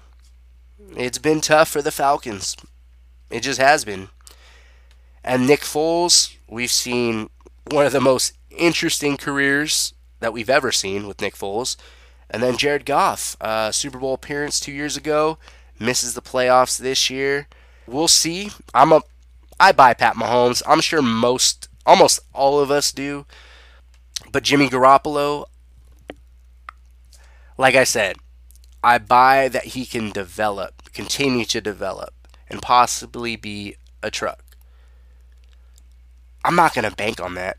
It's 0.97 1.19
been 1.19 1.41
tough 1.41 1.69
for 1.69 1.81
the 1.81 1.93
Falcons. 1.93 2.57
It 3.31 3.45
just 3.45 3.61
has 3.61 3.85
been. 3.85 4.09
And 5.23 5.47
Nick 5.47 5.61
Foles, 5.61 6.35
we've 6.49 6.73
seen 6.73 7.31
one 7.71 7.87
of 7.87 7.93
the 7.93 8.01
most 8.01 8.37
interesting 8.51 9.17
careers 9.17 9.95
that 10.19 10.33
we've 10.33 10.51
ever 10.51 10.73
seen 10.73 11.07
with 11.07 11.21
Nick 11.21 11.37
Foles. 11.37 11.77
And 12.29 12.43
then 12.43 12.57
Jared 12.57 12.85
Goff, 12.85 13.37
uh, 13.41 13.71
Super 13.71 13.99
Bowl 13.99 14.15
appearance 14.15 14.59
two 14.59 14.73
years 14.73 14.97
ago, 14.97 15.39
misses 15.79 16.15
the 16.15 16.21
playoffs 16.21 16.81
this 16.81 17.11
year. 17.11 17.47
We'll 17.87 18.09
see. 18.09 18.51
I'm 18.75 18.91
a, 18.91 19.03
I 19.61 19.71
buy 19.71 19.95
Pat 19.95 20.17
Mahomes. 20.17 20.65
I'm 20.67 20.81
sure 20.81 21.01
most 21.01 21.68
Almost 21.89 22.21
all 22.35 22.61
of 22.61 22.71
us 22.71 22.93
do. 22.93 23.25
But 24.31 24.43
Jimmy 24.43 24.69
Garoppolo, 24.69 25.47
like 27.57 27.75
I 27.75 27.85
said, 27.85 28.17
I 28.85 28.99
buy 28.99 29.49
that 29.49 29.69
he 29.69 29.87
can 29.87 30.11
develop, 30.11 30.93
continue 30.93 31.47
to 31.47 31.63
develop, 31.63 32.13
and 32.51 32.61
possibly 32.61 33.37
be 33.37 33.77
a 34.03 34.11
truck. 34.11 34.45
I'm 36.45 36.55
not 36.55 36.75
going 36.75 36.89
to 36.89 36.95
bank 36.95 37.23
on 37.23 37.35
that. 37.37 37.57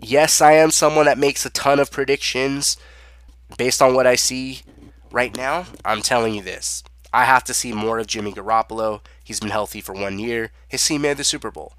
Yes, 0.00 0.40
I 0.40 0.54
am 0.54 0.72
someone 0.72 1.06
that 1.06 1.16
makes 1.16 1.46
a 1.46 1.50
ton 1.50 1.78
of 1.78 1.92
predictions 1.92 2.76
based 3.56 3.80
on 3.80 3.94
what 3.94 4.08
I 4.08 4.16
see 4.16 4.62
right 5.12 5.36
now. 5.36 5.66
I'm 5.84 6.02
telling 6.02 6.34
you 6.34 6.42
this. 6.42 6.82
I 7.12 7.26
have 7.26 7.44
to 7.44 7.54
see 7.54 7.72
more 7.72 8.00
of 8.00 8.08
Jimmy 8.08 8.32
Garoppolo. 8.32 9.02
He's 9.22 9.38
been 9.38 9.50
healthy 9.50 9.80
for 9.80 9.92
one 9.92 10.18
year. 10.18 10.50
His 10.66 10.84
team 10.84 11.02
made 11.02 11.16
the 11.16 11.22
Super 11.22 11.52
Bowl. 11.52 11.74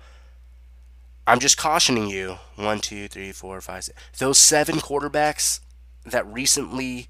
I'm 1.27 1.39
just 1.39 1.57
cautioning 1.57 2.07
you. 2.07 2.39
One, 2.55 2.79
two, 2.79 3.07
three, 3.07 3.31
four, 3.31 3.59
five, 3.61 3.85
six. 3.85 3.99
Those 4.17 4.37
seven 4.37 4.75
quarterbacks 4.75 5.59
that 6.05 6.25
recently 6.25 7.07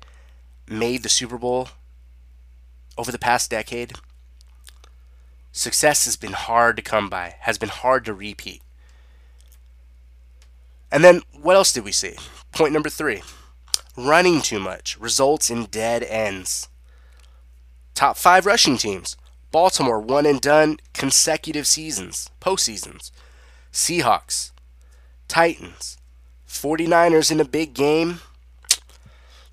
made 0.68 1.04
the 1.04 1.10
Super 1.10 1.38
Bowl 1.38 1.70
over 2.98 3.12
the 3.12 3.20
past 3.20 3.50
decade, 3.50 3.94
success 5.52 6.06
has 6.06 6.18
been 6.18 6.34
hard 6.34 6.76
to 6.76 6.82
come 6.82 7.10
by, 7.10 7.36
has 7.42 7.58
been 7.58 7.70
hard 7.70 8.06
to 8.06 8.14
repeat. 8.14 8.62
And 10.92 11.04
then 11.04 11.22
what 11.32 11.56
else 11.56 11.72
did 11.72 11.86
we 11.86 11.92
see? 11.92 12.16
Point 12.52 12.74
number 12.74 12.90
three 12.90 13.22
running 13.98 14.42
too 14.42 14.60
much 14.60 14.98
results 15.00 15.50
in 15.50 15.66
dead 15.66 16.04
ends. 16.04 16.70
Top 17.94 18.18
five 18.18 18.46
rushing 18.46 18.78
teams 18.78 19.18
Baltimore 19.52 20.00
one 20.00 20.26
and 20.26 20.40
done 20.40 20.78
consecutive 20.94 21.68
seasons, 21.68 22.30
postseasons. 22.40 23.12
Seahawks, 23.72 24.52
Titans, 25.28 25.98
49ers 26.48 27.32
in 27.32 27.40
a 27.40 27.46
big 27.46 27.74
game. 27.74 28.20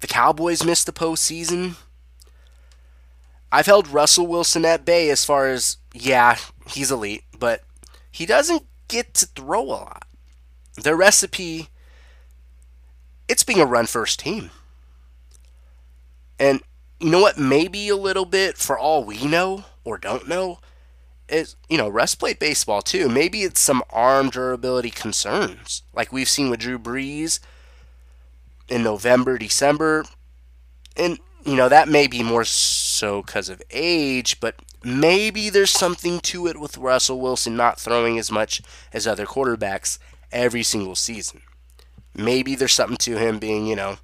The 0.01 0.07
Cowboys 0.07 0.65
missed 0.65 0.87
the 0.87 0.93
postseason. 0.93 1.77
I've 3.51 3.67
held 3.67 3.89
Russell 3.89 4.27
Wilson 4.27 4.65
at 4.65 4.85
bay 4.85 5.11
as 5.11 5.25
far 5.25 5.49
as 5.49 5.79
yeah, 5.95 6.37
he's 6.69 6.91
elite, 6.91 7.25
but 7.39 7.63
he 8.11 8.27
doesn't 8.27 8.65
get 8.89 9.15
to 9.15 9.27
throw 9.27 9.63
a 9.63 9.65
lot. 9.65 10.07
Their 10.77 10.97
recipe, 10.97 11.69
it's 13.29 13.43
being 13.43 13.61
a 13.61 13.67
run 13.67 13.87
first 13.87 14.21
team. 14.21 14.51
And 16.39 16.63
you 17.01 17.11
know 17.11 17.21
what? 17.21 17.39
Maybe 17.39 17.89
a 17.89 17.97
little 17.97 18.25
bit, 18.25 18.57
for 18.57 18.79
all 18.79 19.05
we 19.05 19.25
know 19.25 19.65
or 19.85 19.99
don't 19.99 20.29
know, 20.29 20.61
is, 21.29 21.57
you 21.69 21.77
know, 21.77 21.89
Russ 21.89 22.15
played 22.15 22.39
baseball 22.39 22.83
too. 22.83 23.09
Maybe 23.09 23.43
it's 23.43 23.61
some 23.61 23.83
arm 23.91 24.31
durability 24.31 24.91
concerns, 24.91 25.83
like 25.93 26.13
we've 26.13 26.29
seen 26.29 26.51
with 26.51 26.61
Drew 26.61 26.79
Brees 26.79 27.41
in 28.69 28.83
November, 28.83 29.39
December. 29.39 30.05
And, 30.97 31.19
you 31.45 31.57
know, 31.57 31.69
that 31.69 31.89
may 31.89 32.07
be 32.07 32.23
more 32.23 32.45
so 32.45 33.23
because 33.23 33.49
of 33.49 33.63
age, 33.71 34.41
but 34.41 34.57
maybe 34.83 35.51
there's 35.51 35.71
something 35.71 36.21
to 36.21 36.47
it 36.47 36.59
with 36.59 36.79
Russell 36.79 37.21
Wilson 37.21 37.57
not 37.57 37.81
throwing 37.81 38.19
as 38.19 38.31
much 38.31 38.63
as 38.93 39.07
other 39.07 39.27
quarterbacks 39.27 39.99
every 40.33 40.63
single 40.63 40.95
season. 40.95 41.43
Maybe 42.15 42.55
there's 42.55 42.73
something 42.73 42.97
to 42.99 43.17
him 43.17 43.39
being, 43.39 43.67
you 43.67 43.77
know, 43.77 43.99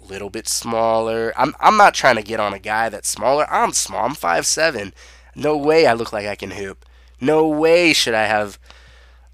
a 0.00 0.04
little 0.04 0.30
bit 0.30 0.48
smaller. 0.48 1.32
I'm, 1.36 1.54
I'm 1.60 1.76
not 1.76 1.94
trying 1.94 2.16
to 2.16 2.22
get 2.22 2.40
on 2.40 2.54
a 2.54 2.58
guy 2.58 2.88
that's 2.88 3.08
smaller. 3.08 3.46
I'm 3.50 3.72
small. 3.72 4.04
I'm 4.04 4.14
5'7. 4.14 4.92
No 5.40 5.56
way 5.56 5.86
I 5.86 5.94
look 5.94 6.12
like 6.12 6.26
I 6.26 6.34
can 6.34 6.50
hoop. 6.50 6.84
No 7.18 7.48
way 7.48 7.94
should 7.94 8.12
I 8.12 8.26
have, 8.26 8.58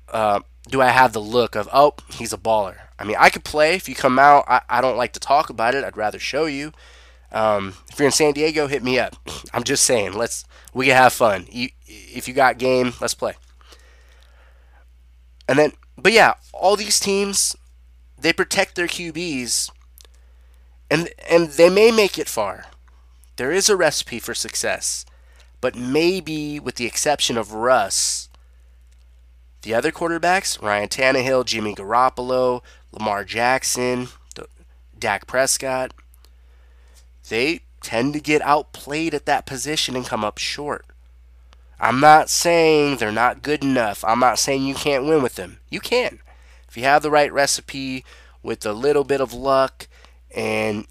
uh, 0.08 0.40
do 0.68 0.80
I 0.80 0.90
have 0.90 1.12
the 1.12 1.20
look 1.20 1.56
of, 1.56 1.68
oh, 1.72 1.94
he's 2.12 2.32
a 2.32 2.38
baller. 2.38 2.76
I 2.96 3.04
mean, 3.04 3.16
I 3.18 3.28
could 3.28 3.42
play. 3.42 3.74
If 3.74 3.88
you 3.88 3.96
come 3.96 4.16
out, 4.16 4.44
I, 4.46 4.60
I 4.68 4.80
don't 4.80 4.96
like 4.96 5.12
to 5.14 5.20
talk 5.20 5.50
about 5.50 5.74
it. 5.74 5.82
I'd 5.82 5.96
rather 5.96 6.20
show 6.20 6.46
you. 6.46 6.72
Um, 7.32 7.74
if 7.90 7.98
you're 7.98 8.06
in 8.06 8.12
San 8.12 8.34
Diego, 8.34 8.68
hit 8.68 8.84
me 8.84 9.00
up. 9.00 9.16
I'm 9.52 9.64
just 9.64 9.82
saying, 9.82 10.12
let's 10.12 10.44
we 10.72 10.86
can 10.86 10.96
have 10.96 11.12
fun. 11.12 11.46
You, 11.50 11.70
if 11.86 12.28
you 12.28 12.34
got 12.34 12.58
game, 12.58 12.92
let's 13.00 13.14
play. 13.14 13.34
And 15.48 15.58
then, 15.58 15.72
but 15.98 16.12
yeah, 16.12 16.34
all 16.52 16.76
these 16.76 17.00
teams, 17.00 17.56
they 18.16 18.32
protect 18.32 18.76
their 18.76 18.86
QBs, 18.86 19.70
and 20.88 21.08
and 21.28 21.48
they 21.48 21.68
may 21.68 21.90
make 21.90 22.16
it 22.16 22.28
far. 22.28 22.66
There 23.36 23.50
is 23.50 23.68
a 23.68 23.76
recipe 23.76 24.18
for 24.18 24.34
success, 24.34 25.04
but 25.66 25.74
maybe 25.74 26.60
with 26.60 26.76
the 26.76 26.86
exception 26.86 27.36
of 27.36 27.52
Russ, 27.52 28.28
the 29.62 29.74
other 29.74 29.90
quarterbacks, 29.90 30.62
Ryan 30.62 30.88
Tannehill, 30.88 31.44
Jimmy 31.44 31.74
Garoppolo, 31.74 32.62
Lamar 32.92 33.24
Jackson, 33.24 34.06
Dak 34.96 35.26
Prescott 35.26 35.92
they 37.28 37.62
tend 37.80 38.14
to 38.14 38.20
get 38.20 38.42
outplayed 38.42 39.12
at 39.12 39.26
that 39.26 39.44
position 39.44 39.96
and 39.96 40.06
come 40.06 40.22
up 40.22 40.38
short. 40.38 40.86
I'm 41.80 41.98
not 41.98 42.30
saying 42.30 42.98
they're 42.98 43.10
not 43.10 43.42
good 43.42 43.64
enough. 43.64 44.04
I'm 44.04 44.20
not 44.20 44.38
saying 44.38 44.62
you 44.62 44.74
can't 44.76 45.04
win 45.04 45.20
with 45.20 45.34
them. 45.34 45.58
You 45.68 45.80
can. 45.80 46.20
If 46.68 46.76
you 46.76 46.84
have 46.84 47.02
the 47.02 47.10
right 47.10 47.32
recipe 47.32 48.04
with 48.40 48.64
a 48.64 48.72
little 48.72 49.02
bit 49.02 49.20
of 49.20 49.32
luck 49.32 49.88
and 50.32 50.86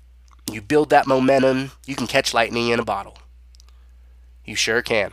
you 0.51 0.61
build 0.61 0.89
that 0.89 1.07
momentum, 1.07 1.71
you 1.85 1.95
can 1.95 2.07
catch 2.07 2.33
lightning 2.33 2.67
in 2.67 2.81
a 2.81 2.83
bottle. 2.83 3.17
You 4.45 4.55
sure 4.55 4.81
can. 4.81 5.11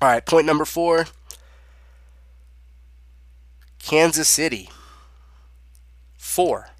All 0.00 0.08
right, 0.08 0.24
point 0.24 0.46
number 0.46 0.64
four 0.64 1.06
Kansas 3.78 4.28
City. 4.28 4.70
Four. 6.16 6.70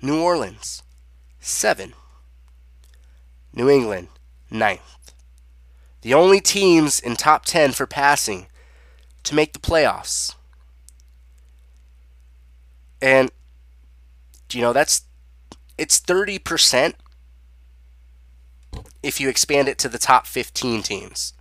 New 0.00 0.22
Orleans. 0.22 0.82
Seven. 1.40 1.94
New 3.52 3.68
England, 3.68 4.08
ninth. 4.50 5.12
The 6.02 6.14
only 6.14 6.40
teams 6.40 7.00
in 7.00 7.16
top 7.16 7.44
10 7.44 7.72
for 7.72 7.86
passing 7.86 8.46
to 9.24 9.34
make 9.34 9.52
the 9.52 9.58
playoffs. 9.58 10.34
And, 13.02 13.30
you 14.52 14.62
know, 14.62 14.72
that's, 14.72 15.02
it's 15.76 16.00
30% 16.00 16.94
if 19.02 19.20
you 19.20 19.28
expand 19.28 19.68
it 19.68 19.78
to 19.78 19.88
the 19.88 19.98
top 19.98 20.26
15 20.26 20.82
teams. 20.82 21.32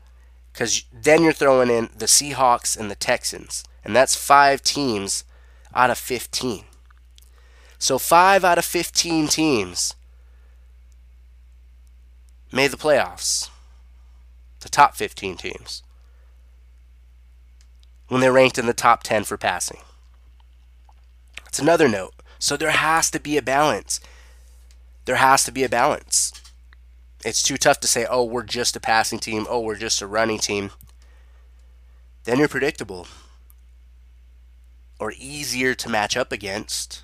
Because 0.52 0.84
then 0.94 1.24
you're 1.24 1.34
throwing 1.34 1.70
in 1.70 1.90
the 1.96 2.06
Seahawks 2.06 2.78
and 2.78 2.90
the 2.90 2.96
Texans. 2.96 3.64
And 3.84 3.96
that's 3.96 4.16
five 4.16 4.62
teams 4.62 5.24
out 5.74 5.90
of 5.90 5.98
15. 5.98 6.66
So 7.78 7.98
five 7.98 8.44
out 8.44 8.58
of 8.58 8.66
15 8.66 9.28
teams 9.28 9.96
made 12.52 12.72
the 12.72 12.78
playoffs. 12.78 13.50
The 14.60 14.70
top 14.70 14.96
15 14.96 15.38
teams. 15.38 15.84
When 18.08 18.22
they're 18.22 18.34
ranked 18.34 18.58
in 18.58 18.66
the 18.66 18.74
top 18.74 19.04
10 19.04 19.24
for 19.24 19.38
passing. 19.38 19.80
That's 21.46 21.60
another 21.60 21.88
note. 21.88 22.14
So 22.38 22.58
there 22.58 22.72
has 22.72 23.10
to 23.12 23.20
be 23.20 23.38
a 23.38 23.42
balance. 23.42 24.00
There 25.06 25.18
has 25.18 25.44
to 25.46 25.52
be 25.52 25.64
a 25.64 25.70
balance. 25.70 26.39
It's 27.26 27.44
too 27.44 27.58
tough 27.58 27.80
to 27.82 27.88
say, 27.88 28.06
oh, 28.10 28.24
we're 28.24 28.44
just 28.44 28.76
a 28.76 28.80
passing 28.80 29.20
team. 29.20 29.46
Oh, 29.50 29.60
we're 29.60 29.76
just 29.76 30.02
a 30.02 30.08
running 30.08 30.40
team. 30.40 30.72
Then 32.24 32.40
you're 32.40 32.48
predictable 32.48 33.08
or 35.00 35.14
easier 35.18 35.74
to 35.74 35.90
match 35.90 36.18
up 36.18 36.32
against, 36.32 37.04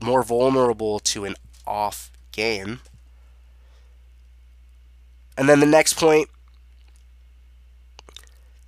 more 0.00 0.22
vulnerable 0.22 0.98
to 0.98 1.24
an 1.24 1.34
off 1.66 2.10
game. 2.32 2.80
And 5.36 5.48
then 5.48 5.60
the 5.60 5.66
next 5.66 5.94
point 5.94 6.28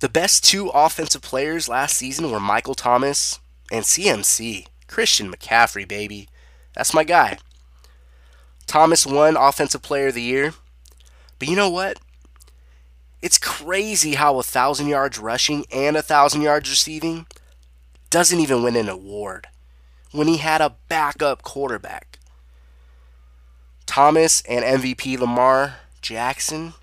the 0.01 0.09
best 0.09 0.43
two 0.43 0.69
offensive 0.69 1.21
players 1.21 1.69
last 1.69 1.95
season 1.95 2.31
were 2.31 2.39
Michael 2.39 2.73
Thomas 2.73 3.39
and 3.71 3.85
CMC. 3.85 4.65
Christian 4.87 5.31
McCaffrey, 5.31 5.87
baby. 5.87 6.27
That's 6.73 6.93
my 6.93 7.03
guy. 7.03 7.37
Thomas 8.67 9.05
won 9.05 9.35
Offensive 9.35 9.81
Player 9.81 10.07
of 10.07 10.15
the 10.15 10.21
Year. 10.21 10.53
But 11.39 11.47
you 11.47 11.55
know 11.55 11.69
what? 11.69 11.99
It's 13.21 13.37
crazy 13.37 14.15
how 14.15 14.39
a 14.39 14.43
thousand 14.43 14.87
yards 14.87 15.19
rushing 15.19 15.65
and 15.71 15.95
a 15.95 16.01
thousand 16.01 16.41
yards 16.41 16.69
receiving 16.69 17.27
doesn't 18.09 18.39
even 18.39 18.63
win 18.63 18.75
an 18.75 18.89
award 18.89 19.47
when 20.11 20.27
he 20.27 20.37
had 20.37 20.61
a 20.61 20.75
backup 20.87 21.43
quarterback. 21.43 22.19
Thomas 23.85 24.41
and 24.47 24.63
MVP 24.63 25.19
Lamar 25.19 25.77
Jackson, 26.01 26.73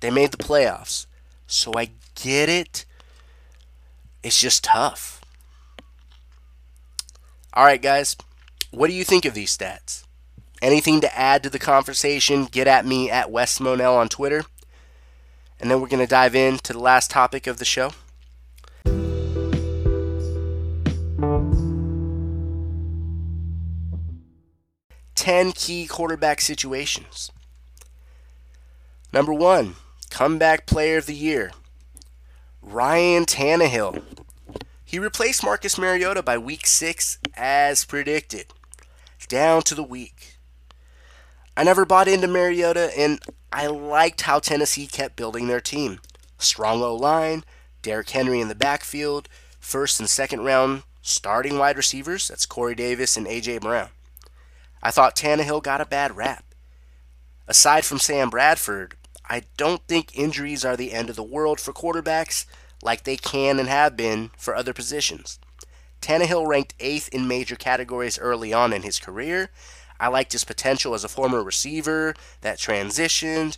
they 0.00 0.10
made 0.10 0.30
the 0.30 0.36
playoffs. 0.36 1.06
So 1.46 1.72
I 1.76 1.90
get 2.14 2.48
it. 2.48 2.84
It's 4.22 4.40
just 4.40 4.64
tough. 4.64 5.20
All 7.52 7.64
right, 7.64 7.82
guys. 7.82 8.16
What 8.70 8.88
do 8.88 8.94
you 8.94 9.04
think 9.04 9.24
of 9.24 9.34
these 9.34 9.56
stats? 9.56 10.04
Anything 10.62 11.00
to 11.00 11.18
add 11.18 11.42
to 11.42 11.50
the 11.50 11.58
conversation, 11.58 12.44
get 12.44 12.68
at 12.68 12.86
me 12.86 13.10
at 13.10 13.32
Wes 13.32 13.58
Monell 13.58 13.96
on 13.96 14.08
Twitter. 14.08 14.44
And 15.58 15.68
then 15.68 15.80
we're 15.80 15.88
going 15.88 15.98
to 15.98 16.06
dive 16.06 16.36
into 16.36 16.72
the 16.72 16.78
last 16.78 17.10
topic 17.10 17.48
of 17.48 17.58
the 17.58 17.64
show. 17.64 17.90
Ten 25.16 25.50
key 25.50 25.86
quarterback 25.86 26.40
situations. 26.40 27.32
Number 29.12 29.34
one, 29.34 29.74
comeback 30.10 30.66
player 30.66 30.96
of 30.96 31.06
the 31.06 31.14
year, 31.14 31.50
Ryan 32.60 33.24
Tannehill. 33.24 34.02
He 34.84 34.98
replaced 35.00 35.42
Marcus 35.44 35.76
Mariota 35.76 36.22
by 36.22 36.38
week 36.38 36.66
six 36.66 37.18
as 37.36 37.84
predicted, 37.84 38.46
down 39.28 39.62
to 39.62 39.74
the 39.74 39.82
week. 39.82 40.31
I 41.56 41.64
never 41.64 41.84
bought 41.84 42.08
into 42.08 42.28
Mariota, 42.28 42.90
and 42.98 43.20
I 43.52 43.66
liked 43.66 44.22
how 44.22 44.38
Tennessee 44.38 44.86
kept 44.86 45.16
building 45.16 45.46
their 45.46 45.60
team. 45.60 46.00
Strong 46.38 46.82
O 46.82 46.94
line, 46.94 47.44
Derrick 47.82 48.10
Henry 48.10 48.40
in 48.40 48.48
the 48.48 48.54
backfield, 48.54 49.28
first 49.60 50.00
and 50.00 50.08
second 50.08 50.44
round 50.44 50.82
starting 51.02 51.58
wide 51.58 51.76
receivers. 51.76 52.28
That's 52.28 52.46
Corey 52.46 52.74
Davis 52.74 53.16
and 53.16 53.26
A.J. 53.26 53.58
Brown. 53.58 53.88
I 54.82 54.90
thought 54.90 55.16
Tannehill 55.16 55.62
got 55.62 55.80
a 55.80 55.86
bad 55.86 56.16
rap. 56.16 56.44
Aside 57.46 57.84
from 57.84 57.98
Sam 57.98 58.30
Bradford, 58.30 58.96
I 59.28 59.42
don't 59.56 59.86
think 59.86 60.16
injuries 60.16 60.64
are 60.64 60.76
the 60.76 60.92
end 60.92 61.10
of 61.10 61.16
the 61.16 61.22
world 61.22 61.60
for 61.60 61.72
quarterbacks 61.72 62.46
like 62.82 63.04
they 63.04 63.16
can 63.16 63.58
and 63.58 63.68
have 63.68 63.96
been 63.96 64.30
for 64.36 64.56
other 64.56 64.72
positions. 64.72 65.38
Tannehill 66.00 66.46
ranked 66.46 66.74
eighth 66.80 67.08
in 67.10 67.28
major 67.28 67.54
categories 67.54 68.18
early 68.18 68.52
on 68.52 68.72
in 68.72 68.82
his 68.82 68.98
career. 68.98 69.50
I 70.02 70.08
liked 70.08 70.32
his 70.32 70.42
potential 70.42 70.94
as 70.94 71.04
a 71.04 71.08
former 71.08 71.44
receiver 71.44 72.14
that 72.40 72.58
transitioned. 72.58 73.56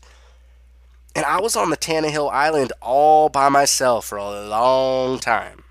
And 1.17 1.25
I 1.25 1.41
was 1.41 1.57
on 1.57 1.71
the 1.71 1.77
Tannehill 1.77 2.31
Island 2.31 2.71
all 2.83 3.31
by 3.31 3.49
myself 3.49 4.05
for 4.05 4.19
a 4.19 4.47
long 4.47 5.19
time. 5.21 5.65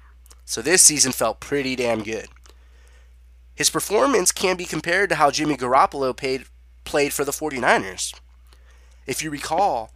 So 0.46 0.64
this 0.64 0.82
season 0.82 1.12
felt 1.12 1.40
pretty 1.40 1.76
damn 1.76 2.02
good. 2.02 2.26
His 3.54 3.70
performance 3.70 4.32
can 4.32 4.58
be 4.58 4.66
compared 4.66 5.10
to 5.10 5.16
how 5.16 5.30
Jimmy 5.30 5.56
Garoppolo 5.58 6.18
paid, 6.18 6.46
played 6.86 7.14
for 7.14 7.24
the 7.24 7.32
49ers. 7.32 8.16
If 9.06 9.22
you 9.22 9.30
recall, 9.30 9.92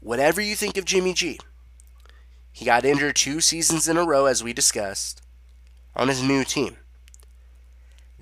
whatever 0.00 0.40
you 0.40 0.56
think 0.56 0.76
of 0.76 0.84
Jimmy 0.84 1.14
G, 1.14 1.38
He 2.50 2.64
got 2.64 2.84
injured 2.84 3.14
two 3.14 3.40
seasons 3.40 3.86
in 3.86 3.96
a 3.96 4.04
row, 4.04 4.26
as 4.26 4.42
we 4.42 4.52
discussed, 4.52 5.22
on 5.94 6.08
his 6.08 6.24
new 6.24 6.42
team. 6.42 6.76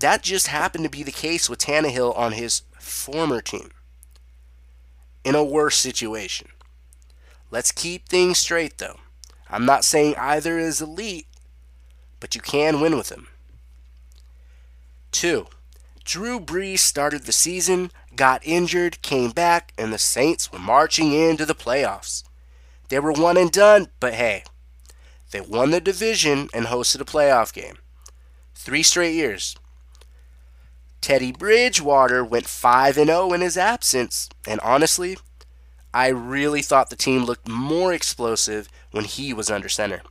That 0.01 0.23
just 0.23 0.47
happened 0.47 0.85
to 0.85 0.91
be 0.91 1.03
the 1.03 1.13
case 1.13 1.49
with 1.49 1.59
Tannehill 1.59 2.17
on 2.17 2.33
his 2.33 2.63
former 2.79 3.43
team. 3.43 3.71
In 5.25 5.35
a 5.35 5.45
worse 5.45 5.77
situation. 5.77 6.49
Let's 7.51 7.71
keep 7.71 8.09
things 8.09 8.39
straight, 8.39 8.79
though. 8.79 8.97
I'm 9.51 9.67
not 9.67 9.85
saying 9.85 10.15
either 10.17 10.59
is 10.59 10.81
elite, 10.81 11.27
but 12.19 12.35
you 12.35 12.41
can 12.41 12.81
win 12.81 12.97
with 12.97 13.09
them. 13.09 13.29
Two, 15.13 15.49
Drew 16.05 16.41
Brees 16.41 16.79
started 16.79 17.25
the 17.25 17.33
season, 17.33 17.91
got 18.17 18.41
injured, 18.47 19.03
came 19.03 19.33
back, 19.33 19.75
and 19.77 19.93
the 19.93 19.99
Saints 19.99 20.51
were 20.51 20.59
marching 20.59 21.13
into 21.13 21.45
the 21.45 21.55
playoffs. 21.55 22.23
They 22.89 23.01
were 23.01 23.13
one 23.13 23.37
and 23.37 23.53
done, 23.53 23.89
but 23.99 24.15
hey, 24.15 24.45
they 25.31 25.43
won 25.43 25.73
the 25.73 25.81
division 25.81 26.49
and 26.55 26.67
hosted 26.67 27.03
a 27.03 27.05
playoff 27.05 27.53
game. 27.53 27.77
Three 28.55 28.83
straight 28.83 29.15
years. 29.15 29.57
Teddy 31.01 31.33
Bridgewater 31.33 32.23
went 32.25 32.47
5 32.47 32.99
and 32.99 33.07
0 33.07 33.33
in 33.33 33.41
his 33.41 33.57
absence, 33.57 34.29
and 34.47 34.61
honestly, 34.61 35.17
I 35.95 36.09
really 36.09 36.63
thought 36.63 36.91
the 36.91 36.97
team 36.97 37.25
looked 37.25 37.49
more 37.49 37.93
explosive 37.93 38.69
when 38.91 39.05
he 39.05 39.33
was 39.33 39.51
under 39.51 39.69
center. 39.69 40.03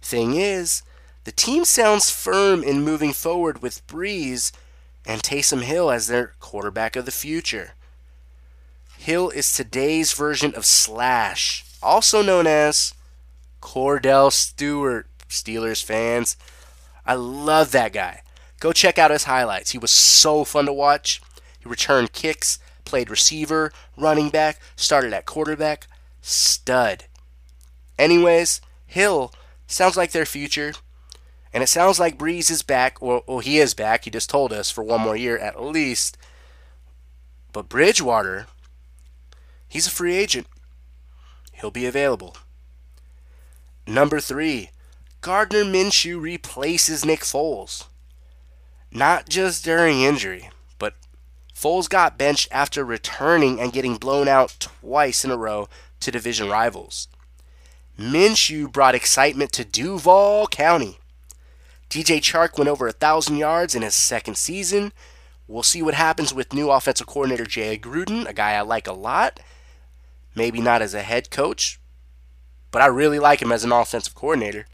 Thing 0.00 0.34
is, 0.34 0.82
the 1.24 1.32
team 1.32 1.64
sounds 1.64 2.10
firm 2.10 2.62
in 2.62 2.82
moving 2.82 3.12
forward 3.12 3.60
with 3.62 3.86
Brees 3.86 4.52
and 5.04 5.22
Taysom 5.22 5.62
Hill 5.62 5.90
as 5.90 6.06
their 6.06 6.32
quarterback 6.40 6.96
of 6.96 7.04
the 7.04 7.10
future. 7.10 7.72
Hill 8.98 9.30
is 9.30 9.52
today's 9.52 10.12
version 10.12 10.54
of 10.54 10.64
Slash, 10.64 11.64
also 11.82 12.22
known 12.22 12.46
as 12.46 12.94
Cordell 13.60 14.32
Stewart, 14.32 15.06
Steelers 15.28 15.84
fans. 15.84 16.36
I 17.04 17.14
love 17.14 17.72
that 17.72 17.92
guy. 17.92 18.22
Go 18.60 18.72
check 18.72 18.98
out 18.98 19.10
his 19.10 19.24
highlights. 19.24 19.70
He 19.70 19.78
was 19.78 19.90
so 19.90 20.44
fun 20.44 20.66
to 20.66 20.72
watch. 20.72 21.20
He 21.60 21.68
returned 21.68 22.12
kicks, 22.12 22.58
played 22.84 23.10
receiver, 23.10 23.72
running 23.96 24.30
back, 24.30 24.60
started 24.76 25.12
at 25.12 25.26
quarterback. 25.26 25.86
Stud. 26.22 27.04
Anyways, 27.98 28.60
Hill 28.86 29.32
sounds 29.66 29.96
like 29.96 30.12
their 30.12 30.26
future. 30.26 30.72
And 31.52 31.62
it 31.62 31.68
sounds 31.68 31.98
like 31.98 32.18
Brees 32.18 32.50
is 32.50 32.62
back. 32.62 33.00
Well, 33.00 33.22
well, 33.26 33.38
he 33.38 33.58
is 33.58 33.74
back. 33.74 34.04
He 34.04 34.10
just 34.10 34.28
told 34.28 34.52
us 34.52 34.70
for 34.70 34.84
one 34.84 35.00
more 35.00 35.16
year 35.16 35.38
at 35.38 35.62
least. 35.62 36.18
But 37.52 37.68
Bridgewater, 37.68 38.46
he's 39.68 39.86
a 39.86 39.90
free 39.90 40.14
agent. 40.16 40.46
He'll 41.52 41.70
be 41.70 41.86
available. 41.86 42.36
Number 43.86 44.20
three, 44.20 44.70
Gardner 45.20 45.64
Minshew 45.64 46.20
replaces 46.20 47.04
Nick 47.04 47.20
Foles. 47.20 47.84
Not 48.96 49.28
just 49.28 49.62
during 49.62 50.00
injury, 50.00 50.48
but 50.78 50.94
Foles 51.54 51.86
got 51.86 52.16
benched 52.16 52.48
after 52.50 52.82
returning 52.82 53.60
and 53.60 53.70
getting 53.70 53.96
blown 53.96 54.26
out 54.26 54.56
twice 54.58 55.22
in 55.22 55.30
a 55.30 55.36
row 55.36 55.68
to 56.00 56.10
division 56.10 56.48
rivals. 56.48 57.06
Minshew 57.98 58.72
brought 58.72 58.94
excitement 58.94 59.52
to 59.52 59.66
Duval 59.66 60.46
County. 60.46 60.96
DJ 61.90 62.22
Chark 62.22 62.56
went 62.56 62.70
over 62.70 62.88
a 62.88 62.92
thousand 62.92 63.36
yards 63.36 63.74
in 63.74 63.82
his 63.82 63.94
second 63.94 64.38
season. 64.38 64.94
We'll 65.46 65.62
see 65.62 65.82
what 65.82 65.92
happens 65.92 66.32
with 66.32 66.54
new 66.54 66.70
offensive 66.70 67.06
coordinator 67.06 67.44
Jay 67.44 67.76
Gruden, 67.76 68.26
a 68.26 68.32
guy 68.32 68.52
I 68.52 68.62
like 68.62 68.86
a 68.86 68.94
lot. 68.94 69.40
Maybe 70.34 70.62
not 70.62 70.80
as 70.80 70.94
a 70.94 71.02
head 71.02 71.30
coach, 71.30 71.78
but 72.70 72.80
I 72.80 72.86
really 72.86 73.18
like 73.18 73.42
him 73.42 73.52
as 73.52 73.62
an 73.62 73.72
offensive 73.72 74.14
coordinator. 74.14 74.64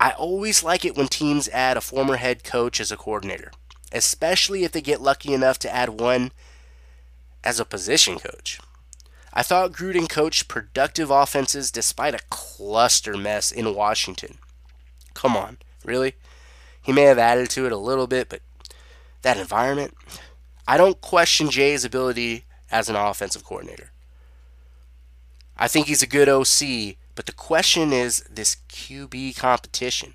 I 0.00 0.10
always 0.10 0.62
like 0.62 0.84
it 0.84 0.96
when 0.96 1.08
teams 1.08 1.48
add 1.48 1.76
a 1.76 1.80
former 1.80 2.16
head 2.16 2.44
coach 2.44 2.80
as 2.80 2.90
a 2.90 2.96
coordinator, 2.96 3.52
especially 3.92 4.64
if 4.64 4.72
they 4.72 4.80
get 4.80 5.00
lucky 5.00 5.32
enough 5.32 5.58
to 5.60 5.74
add 5.74 6.00
one 6.00 6.32
as 7.44 7.60
a 7.60 7.64
position 7.64 8.18
coach. 8.18 8.60
I 9.32 9.42
thought 9.42 9.72
Gruden 9.72 10.08
coached 10.08 10.48
productive 10.48 11.10
offenses 11.10 11.70
despite 11.70 12.14
a 12.14 12.24
cluster 12.28 13.16
mess 13.16 13.50
in 13.50 13.74
Washington. 13.74 14.38
Come 15.14 15.36
on, 15.36 15.58
really? 15.84 16.14
He 16.82 16.92
may 16.92 17.02
have 17.02 17.18
added 17.18 17.48
to 17.50 17.64
it 17.64 17.72
a 17.72 17.76
little 17.76 18.06
bit, 18.06 18.28
but 18.28 18.40
that 19.22 19.36
environment, 19.38 19.96
I 20.66 20.76
don't 20.76 21.00
question 21.00 21.50
Jay's 21.50 21.84
ability 21.84 22.44
as 22.70 22.88
an 22.88 22.96
offensive 22.96 23.44
coordinator. 23.44 23.90
I 25.56 25.68
think 25.68 25.86
he's 25.86 26.02
a 26.02 26.06
good 26.06 26.28
OC, 26.28 26.96
but 27.14 27.26
the 27.26 27.32
question 27.32 27.92
is 27.92 28.22
this 28.30 28.56
QB 28.68 29.36
competition, 29.36 30.14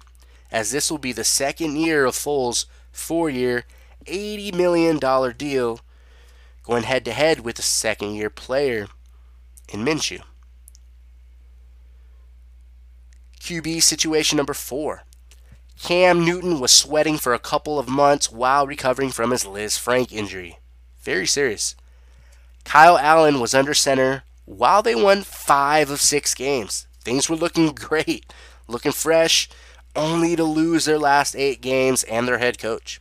as 0.51 0.71
this 0.71 0.89
will 0.89 0.97
be 0.97 1.11
the 1.11 1.23
second 1.23 1.77
year 1.77 2.05
of 2.05 2.15
Foles' 2.15 2.65
four 2.91 3.29
year, 3.29 3.65
$80 4.05 4.53
million 4.55 4.97
deal 5.37 5.81
going 6.63 6.83
head 6.83 7.05
to 7.05 7.13
head 7.13 7.41
with 7.41 7.59
a 7.59 7.63
second 7.63 8.13
year 8.15 8.29
player 8.29 8.87
in 9.69 9.85
Minshew. 9.85 10.21
QB 13.39 13.81
situation 13.81 14.37
number 14.37 14.53
four. 14.53 15.03
Cam 15.81 16.25
Newton 16.25 16.59
was 16.59 16.71
sweating 16.71 17.17
for 17.17 17.33
a 17.33 17.39
couple 17.39 17.77
of 17.77 17.87
months 17.87 18.31
while 18.31 18.65
recovering 18.65 19.09
from 19.09 19.31
his 19.31 19.43
Lisfranc 19.43 20.11
injury. 20.11 20.59
Very 21.01 21.27
serious. 21.27 21.75
Kyle 22.65 22.97
Allen 22.97 23.39
was 23.39 23.53
under 23.53 23.73
center 23.73 24.23
while 24.45 24.81
they 24.81 24.95
won 24.95 25.21
five 25.23 25.89
of 25.89 26.01
six 26.01 26.33
games. 26.33 26.86
Things 27.07 27.29
were 27.29 27.37
looking 27.37 27.67
great, 27.73 28.33
looking 28.67 28.91
fresh, 28.91 29.47
only 29.95 30.35
to 30.35 30.43
lose 30.43 30.83
their 30.83 30.99
last 30.99 31.37
eight 31.37 31.61
games 31.61 32.03
and 32.03 32.27
their 32.27 32.37
head 32.37 32.59
coach. 32.59 32.99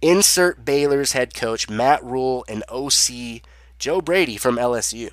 Insert 0.00 0.64
Baylor's 0.64 1.10
head 1.10 1.34
coach 1.34 1.68
Matt 1.68 2.04
Rhule 2.04 2.44
and 2.46 2.62
OC 2.68 3.42
Joe 3.80 4.00
Brady 4.00 4.36
from 4.36 4.58
LSU. 4.58 5.10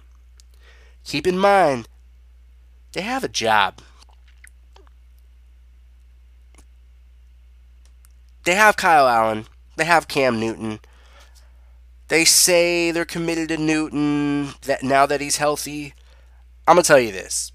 Keep 1.04 1.26
in 1.26 1.40
mind, 1.40 1.88
they 2.92 3.02
have 3.02 3.24
a 3.24 3.28
job. 3.28 3.80
They 8.44 8.54
have 8.54 8.78
Kyle 8.78 9.08
Allen. 9.08 9.48
They 9.76 9.86
have 9.86 10.08
Cam 10.08 10.40
Newton. 10.40 10.82
They 12.10 12.26
say 12.26 12.92
they're 12.92 13.06
committed 13.06 13.48
to 13.50 13.58
Newton 13.58 14.54
that 14.68 14.84
now 14.84 15.08
that 15.08 15.20
he's 15.20 15.38
healthy. 15.38 15.96
I'm 16.68 16.78
to 16.78 16.84
tell 16.84 17.00
you 17.00 17.12
this. 17.12 17.52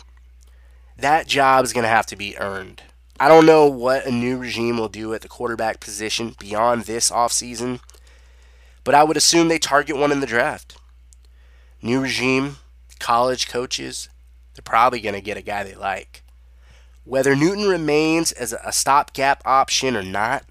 That 0.96 1.26
job 1.26 1.64
is 1.64 1.72
to 1.72 1.88
have 1.88 2.06
to 2.06 2.16
be 2.16 2.38
earned. 2.38 2.82
I 3.18 3.26
don't 3.26 3.44
know 3.44 3.66
what 3.66 4.06
a 4.06 4.10
new 4.12 4.38
regime 4.38 4.78
will 4.78 4.88
do 4.88 5.12
at 5.14 5.22
the 5.22 5.28
quarterback 5.28 5.80
position 5.80 6.36
beyond 6.38 6.82
this 6.82 7.10
offseason, 7.10 7.80
but 8.84 8.94
I 8.94 9.02
would 9.02 9.16
assume 9.16 9.48
they 9.48 9.58
target 9.58 9.96
one 9.96 10.12
in 10.12 10.20
the 10.20 10.26
draft. 10.26 10.76
New 11.82 12.00
regime, 12.00 12.58
college 13.00 13.48
coaches, 13.48 14.08
they're 14.54 14.62
probably 14.62 15.00
going 15.00 15.14
to 15.16 15.20
get 15.20 15.36
a 15.36 15.42
guy 15.42 15.64
they 15.64 15.74
like. 15.74 16.22
Whether 17.04 17.34
Newton 17.34 17.68
remains 17.68 18.30
as 18.30 18.52
a 18.52 18.72
stopgap 18.72 19.42
option 19.44 19.96
or 19.96 20.02
not, 20.04 20.44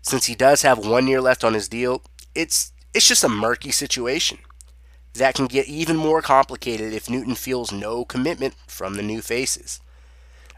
since 0.00 0.24
he 0.24 0.34
does 0.34 0.62
have 0.62 0.86
one 0.86 1.06
year 1.06 1.20
left 1.20 1.44
on 1.44 1.52
his 1.52 1.68
deal, 1.68 2.02
it's 2.34 2.72
it's 2.94 3.08
just 3.08 3.24
a 3.24 3.28
murky 3.28 3.70
situation 3.70 4.38
that 5.18 5.34
can 5.34 5.46
get 5.46 5.68
even 5.68 5.96
more 5.96 6.22
complicated 6.22 6.92
if 6.92 7.10
Newton 7.10 7.34
feels 7.34 7.72
no 7.72 8.04
commitment 8.04 8.54
from 8.66 8.94
the 8.94 9.02
new 9.02 9.22
faces. 9.22 9.80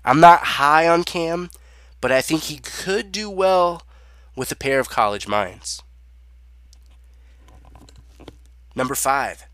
I'm 0.04 0.20
not 0.20 0.40
high 0.40 0.88
on 0.88 1.04
Cam, 1.04 1.50
but 2.00 2.12
I 2.12 2.20
think 2.20 2.44
he 2.44 2.58
could 2.58 3.12
do 3.12 3.28
well 3.28 3.82
with 4.36 4.52
a 4.52 4.56
pair 4.56 4.78
of 4.78 4.88
college 4.88 5.26
minds. 5.28 5.82
Number 8.74 8.94
five, 8.94 9.44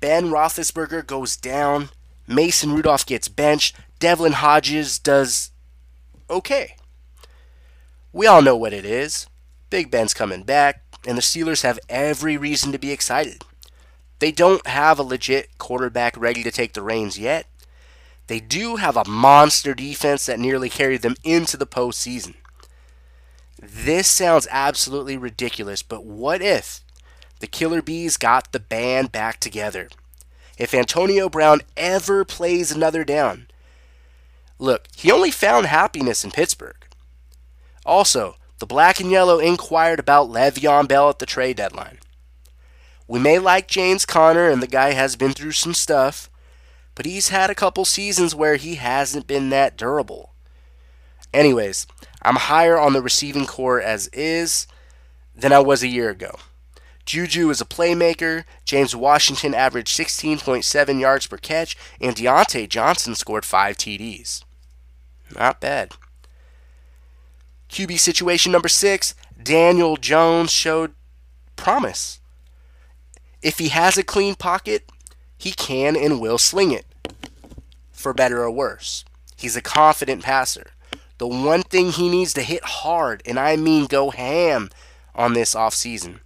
Ben 0.00 0.26
Roethlisberger 0.26 1.06
goes 1.06 1.36
down. 1.36 1.88
Mason 2.26 2.72
Rudolph 2.72 3.06
gets 3.06 3.28
benched. 3.28 3.74
Devlin 3.98 4.32
Hodges 4.32 4.98
does 4.98 5.50
okay. 6.28 6.76
We 8.12 8.26
all 8.26 8.42
know 8.42 8.56
what 8.56 8.72
it 8.72 8.84
is. 8.84 9.26
Big 9.70 9.90
Ben's 9.90 10.14
coming 10.14 10.42
back, 10.42 10.82
and 11.06 11.16
the 11.16 11.22
Steelers 11.22 11.62
have 11.62 11.78
every 11.88 12.36
reason 12.36 12.72
to 12.72 12.78
be 12.78 12.92
excited. 12.92 13.44
They 14.18 14.32
don't 14.32 14.66
have 14.66 14.98
a 14.98 15.02
legit 15.02 15.58
quarterback 15.58 16.16
ready 16.16 16.42
to 16.42 16.50
take 16.50 16.72
the 16.72 16.82
reins 16.82 17.18
yet. 17.18 17.46
They 18.26 18.40
do 18.40 18.76
have 18.76 18.96
a 18.96 19.08
monster 19.08 19.74
defense 19.74 20.26
that 20.26 20.38
nearly 20.38 20.68
carried 20.68 21.02
them 21.02 21.16
into 21.24 21.56
the 21.56 21.66
postseason. 21.66 22.34
This 23.60 24.06
sounds 24.06 24.46
absolutely 24.50 25.16
ridiculous, 25.16 25.82
but 25.82 26.04
what 26.04 26.42
if 26.42 26.80
the 27.40 27.46
Killer 27.46 27.82
Bees 27.82 28.16
got 28.16 28.52
the 28.52 28.60
band 28.60 29.12
back 29.12 29.40
together? 29.40 29.88
If 30.58 30.74
Antonio 30.74 31.28
Brown 31.28 31.60
ever 31.76 32.24
plays 32.24 32.70
another 32.70 33.04
down, 33.04 33.46
look, 34.58 34.88
he 34.94 35.10
only 35.10 35.30
found 35.30 35.66
happiness 35.66 36.24
in 36.24 36.30
Pittsburgh. 36.30 36.76
Also, 37.86 38.36
the 38.58 38.66
Black 38.66 39.00
and 39.00 39.10
Yellow 39.10 39.38
inquired 39.38 40.00
about 40.00 40.28
Le'Veon 40.28 40.88
Bell 40.88 41.08
at 41.08 41.20
the 41.20 41.26
trade 41.26 41.56
deadline. 41.56 41.98
We 43.08 43.18
may 43.18 43.38
like 43.38 43.66
James 43.66 44.04
Conner, 44.04 44.48
and 44.48 44.62
the 44.62 44.66
guy 44.66 44.92
has 44.92 45.16
been 45.16 45.32
through 45.32 45.52
some 45.52 45.74
stuff, 45.74 46.28
but 46.94 47.06
he's 47.06 47.30
had 47.30 47.48
a 47.48 47.54
couple 47.54 47.84
seasons 47.84 48.34
where 48.34 48.56
he 48.56 48.74
hasn't 48.74 49.26
been 49.26 49.48
that 49.48 49.76
durable. 49.78 50.34
Anyways, 51.32 51.86
I'm 52.22 52.36
higher 52.36 52.78
on 52.78 52.92
the 52.92 53.02
receiving 53.02 53.46
corps 53.46 53.80
as 53.80 54.08
is 54.08 54.66
than 55.34 55.52
I 55.52 55.60
was 55.60 55.82
a 55.82 55.88
year 55.88 56.10
ago. 56.10 56.36
Juju 57.06 57.48
is 57.48 57.62
a 57.62 57.64
playmaker. 57.64 58.44
James 58.66 58.94
Washington 58.94 59.54
averaged 59.54 59.96
16.7 59.96 61.00
yards 61.00 61.26
per 61.26 61.38
catch, 61.38 61.74
and 62.00 62.14
Diontae 62.14 62.68
Johnson 62.68 63.14
scored 63.14 63.46
5 63.46 63.78
TDs. 63.78 64.44
Not 65.34 65.60
bad. 65.60 65.92
QB 67.70 67.98
situation 67.98 68.52
number 68.52 68.68
six 68.68 69.14
Daniel 69.42 69.96
Jones 69.96 70.50
showed 70.50 70.94
promise. 71.56 72.17
If 73.42 73.58
he 73.58 73.68
has 73.68 73.96
a 73.96 74.02
clean 74.02 74.34
pocket, 74.34 74.90
he 75.36 75.52
can 75.52 75.96
and 75.96 76.20
will 76.20 76.38
sling 76.38 76.72
it, 76.72 76.86
for 77.92 78.12
better 78.12 78.42
or 78.42 78.50
worse. 78.50 79.04
He's 79.36 79.56
a 79.56 79.62
confident 79.62 80.24
passer. 80.24 80.72
The 81.18 81.26
one 81.26 81.62
thing 81.62 81.90
he 81.90 82.08
needs 82.08 82.32
to 82.34 82.42
hit 82.42 82.64
hard, 82.64 83.22
and 83.24 83.38
I 83.38 83.56
mean 83.56 83.86
go 83.86 84.10
ham 84.10 84.70
on 85.14 85.32
this 85.32 85.54
offseason, 85.54 86.20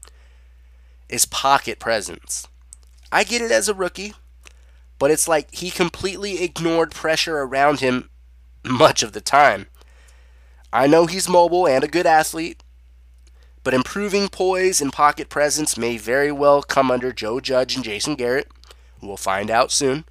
is 1.09 1.27
pocket 1.27 1.79
presence. 1.79 2.46
I 3.11 3.25
get 3.25 3.42
it 3.42 3.51
as 3.51 3.68
a 3.68 3.75
rookie, 3.75 4.14
but 4.98 5.11
it's 5.11 5.29
like 5.29 5.55
he 5.55 5.70
completely 5.70 6.42
ignored 6.42 6.92
pressure 6.92 7.38
around 7.38 7.81
him 7.81 8.09
much 8.64 9.03
of 9.03 9.12
the 9.12 9.20
time. 9.20 9.66
I 10.72 10.87
know 10.87 11.07
he's 11.07 11.29
mobile 11.29 11.66
and 11.66 11.85
a 11.85 11.88
good 11.88 12.07
athlete, 12.07 12.62
but 13.64 13.75
improving 13.75 14.29
poise 14.29 14.81
and 14.81 14.92
pocket 14.92 15.29
presence 15.29 15.77
may 15.77 15.96
very 15.96 16.33
well 16.33 16.62
come 16.62 16.90
under 16.90 17.12
Joe 17.12 17.40
Judge 17.40 17.77
and 17.77 17.85
Jason 17.85 18.14
Garrett. 18.14 18.48
We'll 19.01 19.16
find 19.16 19.51
out 19.51 19.70
soon. 19.70 20.05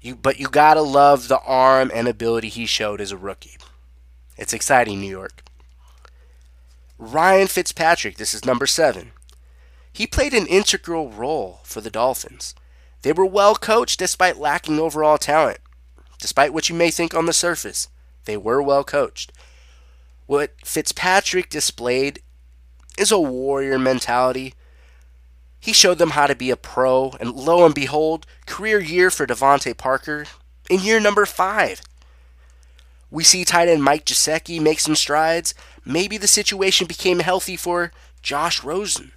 You, 0.00 0.14
but 0.16 0.38
you 0.38 0.48
gotta 0.48 0.82
love 0.82 1.28
the 1.28 1.40
arm 1.40 1.90
and 1.94 2.06
ability 2.06 2.48
he 2.48 2.66
showed 2.66 3.00
as 3.00 3.12
a 3.12 3.16
rookie. 3.16 3.56
It's 4.36 4.52
exciting, 4.52 5.00
New 5.00 5.10
York. 5.10 5.42
Ryan 6.98 7.48
Fitzpatrick, 7.48 8.16
this 8.16 8.34
is 8.34 8.44
number 8.44 8.66
seven. 8.66 9.12
He 9.92 10.06
played 10.06 10.34
an 10.34 10.46
integral 10.46 11.10
role 11.10 11.60
for 11.62 11.80
the 11.80 11.90
Dolphins. 11.90 12.54
They 13.02 13.12
were 13.12 13.26
well 13.26 13.54
coached 13.54 13.98
despite 13.98 14.38
lacking 14.38 14.78
overall 14.78 15.18
talent. 15.18 15.58
Despite 16.18 16.52
what 16.52 16.68
you 16.68 16.74
may 16.74 16.90
think 16.90 17.14
on 17.14 17.26
the 17.26 17.32
surface, 17.32 17.88
they 18.24 18.36
were 18.36 18.62
well 18.62 18.82
coached. 18.82 19.32
What 20.26 20.54
Fitzpatrick 20.64 21.50
displayed 21.50 22.20
is 22.98 23.10
a 23.10 23.18
warrior 23.18 23.78
mentality. 23.78 24.54
He 25.60 25.72
showed 25.72 25.98
them 25.98 26.10
how 26.10 26.26
to 26.26 26.34
be 26.34 26.50
a 26.50 26.56
pro, 26.56 27.14
and 27.20 27.34
lo 27.34 27.64
and 27.64 27.74
behold, 27.74 28.26
career 28.46 28.80
year 28.80 29.10
for 29.10 29.26
DeVante 29.26 29.76
Parker 29.76 30.26
in 30.68 30.80
year 30.80 31.00
number 31.00 31.24
five. 31.26 31.80
We 33.10 33.24
see 33.24 33.44
tight 33.44 33.68
end 33.68 33.82
Mike 33.82 34.04
Gesicki 34.04 34.60
make 34.60 34.80
some 34.80 34.96
strides. 34.96 35.54
Maybe 35.84 36.18
the 36.18 36.26
situation 36.26 36.86
became 36.86 37.20
healthy 37.20 37.56
for 37.56 37.92
Josh 38.22 38.64
Rosen. 38.64 39.12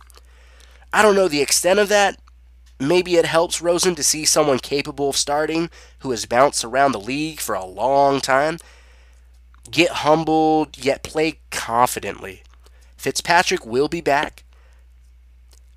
I 0.94 1.02
don't 1.02 1.16
know 1.16 1.28
the 1.28 1.42
extent 1.42 1.80
of 1.80 1.90
that. 1.90 2.20
Maybe 2.80 3.16
it 3.16 3.26
helps 3.26 3.62
Rosen 3.62 3.96
to 3.96 4.04
see 4.04 4.24
someone 4.24 4.60
capable 4.60 5.10
of 5.10 5.18
starting 5.18 5.70
who 6.00 6.12
has 6.12 6.26
bounced 6.26 6.64
around 6.64 6.92
the 6.92 7.00
league 7.00 7.40
for 7.40 7.56
a 7.56 7.66
long 7.66 8.22
time. 8.22 8.60
Get 9.72 9.90
humbled, 9.90 10.78
yet 10.78 11.04
play 11.04 11.40
confidently. 11.50 12.44
Fitzpatrick 13.08 13.66
will 13.66 13.88
be 13.88 14.02
back, 14.02 14.44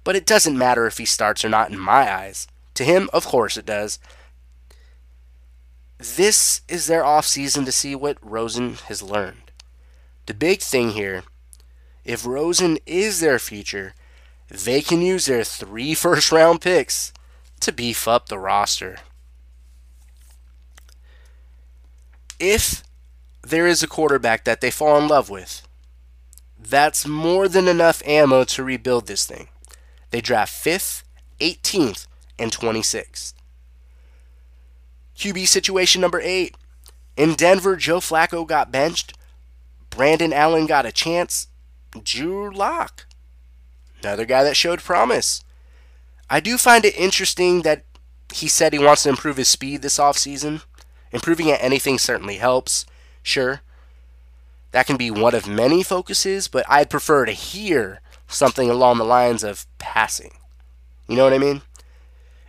but 0.03 0.17
it 0.17 0.27
doesn't 0.27 0.59
matter 0.59 0.89
if 0.89 0.99
he 0.99 1.05
starts 1.05 1.45
or 1.45 1.49
not 1.49 1.71
in 1.71 1.79
my 1.79 2.13
eyes. 2.13 2.49
To 2.75 2.83
him, 2.83 3.09
of 3.13 3.25
course 3.25 3.57
it 3.57 3.65
does. 3.65 4.01
This 5.97 6.63
is 6.67 6.89
their 6.89 7.05
offseason 7.05 7.65
to 7.67 7.71
see 7.71 7.95
what 7.95 8.19
Rosen 8.21 8.75
has 8.89 9.01
learned. 9.01 9.53
The 10.27 10.35
big 10.35 10.61
thing 10.61 10.91
here, 10.91 11.23
if 12.05 12.27
Rosen 12.27 12.79
is 12.85 13.21
their 13.21 13.39
future, 13.39 13.95
they 14.49 14.81
can 14.81 15.01
use 15.01 15.27
their 15.27 15.45
three 15.45 15.95
first 16.05 16.33
round 16.33 16.61
picks 16.61 17.13
to 17.61 17.71
beef 17.71 18.09
up 18.09 18.29
the 18.29 18.41
roster. 18.41 18.97
If 22.41 22.83
there 23.41 23.69
is 23.69 23.85
a 23.85 23.87
quarterback 23.87 24.43
that 24.47 24.61
they 24.61 24.73
fall 24.73 24.99
in 24.99 25.07
love 25.07 25.31
with, 25.31 25.63
that's 26.63 27.07
more 27.07 27.49
than 27.49 27.69
enough 27.69 28.03
ammo 28.07 28.45
to 28.45 28.63
rebuild 28.65 29.07
this 29.07 29.27
thing. 29.27 29.49
They 30.11 30.21
draft 30.21 30.53
5th, 30.53 31.03
18th, 31.41 32.07
and 32.39 32.53
26th. 32.53 33.35
QB 35.17 35.47
situation 35.49 36.01
number 36.01 36.21
8. 36.21 36.55
In 37.17 37.35
Denver, 37.35 37.77
Joe 37.77 37.99
Flacco 37.99 38.47
got 38.47 38.73
benched. 38.73 39.17
Brandon 39.91 40.33
Allen 40.33 40.67
got 40.67 40.87
a 40.87 40.93
chance. 40.93 41.49
Drew 42.03 42.51
Lock, 42.51 43.07
another 44.01 44.25
guy 44.25 44.45
that 44.45 44.57
showed 44.57 44.81
promise. 44.81 45.43
I 46.31 46.39
do 46.39 46.57
find 46.57 46.85
it 46.85 46.97
interesting 46.97 47.63
that 47.63 47.85
he 48.33 48.47
said 48.47 48.73
he 48.73 48.79
wants 48.79 49.03
to 49.03 49.09
improve 49.09 49.37
his 49.37 49.49
speed 49.49 49.83
this 49.83 49.99
offseason. 49.99 50.63
Improving 51.11 51.51
at 51.51 51.63
anything 51.63 51.99
certainly 51.99 52.37
helps, 52.37 52.87
sure. 53.23 53.63
That 54.73 54.87
can 54.87 54.97
be 54.97 55.11
one 55.11 55.35
of 55.35 55.49
many 55.49 55.83
focuses, 55.83 56.49
but 56.49 56.65
I'd 56.69 56.91
prefer 56.91 57.25
to 57.25 57.33
hear 57.33 58.01
something 58.29 58.71
along 58.71 58.99
the 58.99 59.05
lines 59.05 59.43
of 59.43 59.67
passing. 59.79 60.33
You 61.09 61.17
know 61.17 61.25
what 61.25 61.33
I 61.33 61.39
mean? 61.39 61.63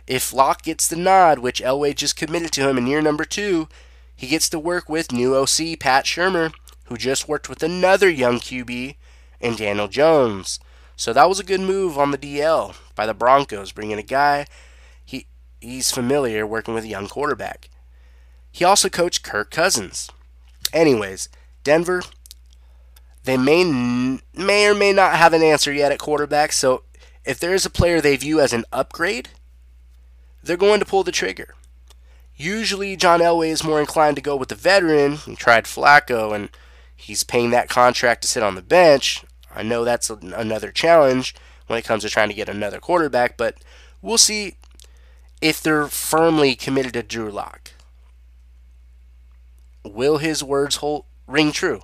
If 0.06 0.32
Lock 0.32 0.62
gets 0.62 0.86
the 0.86 0.96
nod, 0.96 1.38
which 1.38 1.62
Elway 1.62 1.94
just 1.94 2.16
committed 2.16 2.52
to 2.52 2.68
him 2.68 2.78
in 2.78 2.86
year 2.86 3.02
number 3.02 3.24
two, 3.24 3.68
he 4.14 4.26
gets 4.28 4.48
to 4.50 4.58
work 4.58 4.88
with 4.88 5.12
new 5.12 5.34
OC 5.34 5.78
Pat 5.80 6.04
Shurmur, 6.04 6.52
who 6.84 6.96
just 6.96 7.28
worked 7.28 7.48
with 7.48 7.62
another 7.62 8.08
young 8.08 8.38
QB 8.38 8.96
and 9.40 9.56
Daniel 9.56 9.88
Jones. 9.88 10.60
So 10.96 11.12
that 11.12 11.28
was 11.28 11.40
a 11.40 11.44
good 11.44 11.60
move 11.60 11.98
on 11.98 12.10
the 12.10 12.18
DL 12.18 12.76
by 12.94 13.06
the 13.06 13.14
Broncos, 13.14 13.72
bringing 13.72 13.98
a 13.98 14.02
guy 14.02 14.46
he 15.04 15.26
he's 15.60 15.90
familiar 15.90 16.46
working 16.46 16.74
with 16.74 16.84
a 16.84 16.88
young 16.88 17.08
quarterback. 17.08 17.68
He 18.50 18.64
also 18.64 18.88
coached 18.88 19.24
Kirk 19.24 19.50
Cousins. 19.50 20.10
Anyways, 20.72 21.28
Denver, 21.64 22.02
they 23.24 23.36
may 23.36 23.64
may 23.64 24.66
or 24.66 24.74
may 24.74 24.92
not 24.92 25.16
have 25.16 25.32
an 25.32 25.42
answer 25.42 25.72
yet 25.72 25.92
at 25.92 25.98
quarterback. 25.98 26.52
So 26.52 26.82
if 27.24 27.38
there 27.38 27.54
is 27.54 27.64
a 27.64 27.70
player 27.70 28.00
they 28.00 28.16
view 28.16 28.40
as 28.40 28.52
an 28.52 28.64
upgrade, 28.72 29.30
they're 30.42 30.56
going 30.56 30.80
to 30.80 30.86
pull 30.86 31.04
the 31.04 31.12
trigger. 31.12 31.54
Usually, 32.34 32.96
John 32.96 33.20
Elway 33.20 33.50
is 33.50 33.62
more 33.62 33.78
inclined 33.78 34.16
to 34.16 34.22
go 34.22 34.34
with 34.34 34.48
the 34.48 34.54
veteran. 34.54 35.16
He 35.18 35.36
tried 35.36 35.64
Flacco, 35.64 36.34
and 36.34 36.48
he's 36.96 37.22
paying 37.22 37.50
that 37.50 37.68
contract 37.68 38.22
to 38.22 38.28
sit 38.28 38.42
on 38.42 38.56
the 38.56 38.62
bench. 38.62 39.24
I 39.54 39.62
know 39.62 39.84
that's 39.84 40.10
another 40.10 40.72
challenge 40.72 41.34
when 41.66 41.78
it 41.78 41.84
comes 41.84 42.02
to 42.02 42.08
trying 42.08 42.28
to 42.28 42.34
get 42.34 42.48
another 42.48 42.80
quarterback, 42.80 43.36
but 43.36 43.56
we'll 44.00 44.18
see 44.18 44.56
if 45.40 45.62
they're 45.62 45.86
firmly 45.86 46.54
committed 46.54 46.94
to 46.94 47.02
Drew 47.02 47.30
Lock. 47.30 47.72
Will 49.84 50.18
his 50.18 50.42
words 50.42 50.76
hold, 50.76 51.04
ring 51.26 51.52
true 51.52 51.82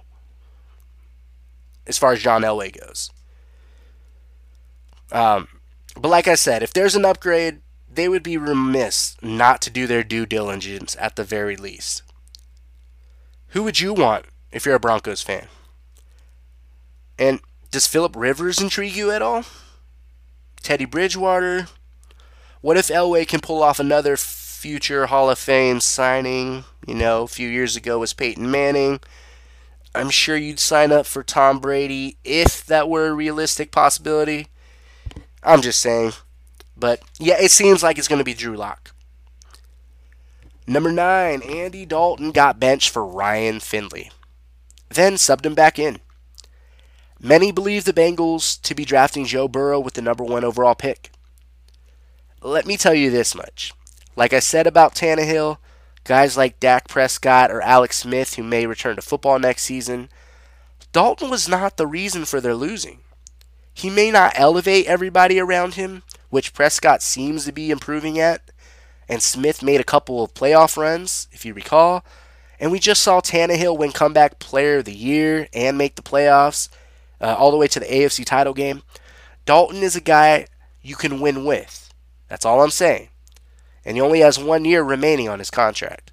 as 1.87 1.99
far 1.99 2.13
as 2.13 2.23
John 2.23 2.43
Elway 2.43 2.79
goes? 2.79 3.11
Um, 5.11 5.49
but 5.95 6.09
like 6.09 6.29
I 6.29 6.35
said, 6.35 6.63
if 6.63 6.73
there's 6.73 6.95
an 6.95 7.05
upgrade, 7.05 7.61
they 7.91 8.09
would 8.09 8.23
be 8.23 8.37
remiss 8.37 9.17
not 9.23 9.61
to 9.63 9.71
do 9.71 9.87
their 9.87 10.05
due 10.05 10.27
diligence 10.27 10.97
at 11.01 11.17
the 11.17 11.25
very 11.25 11.57
least. 11.57 12.03
Who 13.49 13.63
would 13.63 13.81
you 13.81 13.95
want 13.95 14.27
if 14.53 14.67
you're 14.67 14.75
a 14.75 14.81
Broncos 14.81 15.23
fan? 15.23 15.49
And 17.19 17.41
does 17.71 17.87
Philip 17.87 18.15
Rivers 18.15 18.61
intrigue 18.61 18.95
you 18.95 19.11
at 19.11 19.23
all? 19.23 19.45
Teddy 20.63 20.85
Bridgewater? 20.85 21.69
What 22.61 22.77
if 22.77 22.89
Elway 22.89 23.27
can 23.27 23.41
pull 23.41 23.63
off 23.63 23.79
another 23.79 24.17
future 24.17 25.07
Hall 25.07 25.31
of 25.31 25.39
Fame 25.39 25.81
signing? 25.81 26.65
You 26.87 26.95
know, 26.95 27.23
a 27.23 27.29
few 27.29 27.49
years 27.49 27.77
ago 27.77 27.99
was 27.99 28.13
Peyton 28.13 28.51
Manning. 28.51 29.01
I'm 29.95 30.11
sure 30.11 30.37
you'd 30.37 30.61
sign 30.61 30.93
up 30.93 31.07
for 31.07 31.23
Tom 31.23 31.59
Brady 31.59 32.19
if 32.25 32.65
that 32.67 32.89
were 32.89 33.09
a 33.09 33.15
realistic 33.15 33.71
possibility. 33.71 34.49
I'm 35.43 35.63
just 35.63 35.81
saying. 35.81 36.13
But 36.77 37.01
yeah, 37.19 37.41
it 37.41 37.51
seems 37.51 37.83
like 37.83 37.99
it's 37.99 38.09
going 38.09 38.21
to 38.21 38.25
be 38.25 38.35
Drew 38.35 38.57
Lock. 38.57 38.93
Number 40.67 40.93
nine, 40.93 41.41
Andy 41.43 41.87
Dalton 41.87 42.31
got 42.31 42.61
benched 42.61 42.91
for 42.91 43.05
Ryan 43.05 43.59
Finley, 43.59 44.11
then 44.91 45.15
subbed 45.15 45.47
him 45.47 45.55
back 45.55 45.79
in. 45.79 46.01
Many 47.19 47.51
believe 47.51 47.85
the 47.85 47.95
Bengals 47.95 48.61
to 48.63 48.75
be 48.75 48.85
drafting 48.85 49.25
Joe 49.25 49.49
Burrow 49.49 49.81
with 49.81 49.95
the 49.95 50.03
number 50.03 50.23
one 50.23 50.45
overall 50.45 50.75
pick. 50.75 51.11
Let 52.43 52.67
me 52.67 52.77
tell 52.77 52.95
you 52.95 53.11
this 53.11 53.35
much. 53.35 53.73
Like 54.15 54.33
I 54.33 54.41
said 54.41 54.67
about 54.67 54.95
Tannehill, 54.95 55.57
guys 56.09 56.39
like 56.39 56.59
Dak 56.59 56.89
Prescott 56.89 57.51
or 57.51 57.61
Alex 57.61 57.99
Smith, 57.99 58.35
who 58.35 58.43
may 58.43 58.67
return 58.67 58.97
to 58.97 59.03
football 59.03 59.39
next 59.39 59.65
season, 59.65 60.09
Dalton 60.91 61.29
was 61.29 61.47
not 61.47 61.77
the 61.77 61.87
reason 61.87 62.25
for 62.25 62.41
their 62.41 62.55
losing. 62.55 63.01
He 63.75 63.91
may 63.91 64.11
not 64.11 64.33
elevate 64.35 64.87
everybody 64.87 65.39
around 65.39 65.75
him, 65.75 66.03
which 66.31 66.55
Prescott 66.55 67.03
seems 67.03 67.45
to 67.45 67.53
be 67.53 67.71
improving 67.71 68.19
at, 68.19 68.41
and 69.07 69.23
Smith 69.23 69.63
made 69.63 69.83
a 69.83 69.85
couple 69.85 70.23
of 70.23 70.33
playoff 70.33 70.79
runs, 70.79 71.29
if 71.31 71.45
you 71.45 71.53
recall. 71.53 72.05
And 72.59 72.73
we 72.73 72.79
just 72.79 73.03
saw 73.03 73.21
Tannehill 73.21 73.77
win 73.77 73.93
comeback 73.93 74.39
player 74.39 74.79
of 74.79 74.87
the 74.87 74.97
year 74.97 75.47
and 75.53 75.77
make 75.77 75.95
the 75.95 76.03
playoffs 76.03 76.71
uh, 77.21 77.37
all 77.39 77.51
the 77.51 77.59
way 77.59 77.69
to 77.69 77.81
the 77.81 77.87
AFC 77.87 78.25
title 78.25 78.55
game. 78.55 78.83
Dalton 79.45 79.83
is 79.83 79.95
a 79.95 80.01
guy 80.01 80.47
you 80.81 80.97
can 80.97 81.21
win 81.21 81.45
with. 81.45 81.93
That's 82.29 82.47
all 82.47 82.63
I'm 82.63 82.71
saying. 82.71 83.11
And 83.89 83.97
he 83.97 84.03
only 84.03 84.21
has 84.21 84.39
one 84.39 84.67
year 84.67 84.83
remaining 84.83 85.31
on 85.31 85.39
his 85.39 85.51
contract. 85.51 86.13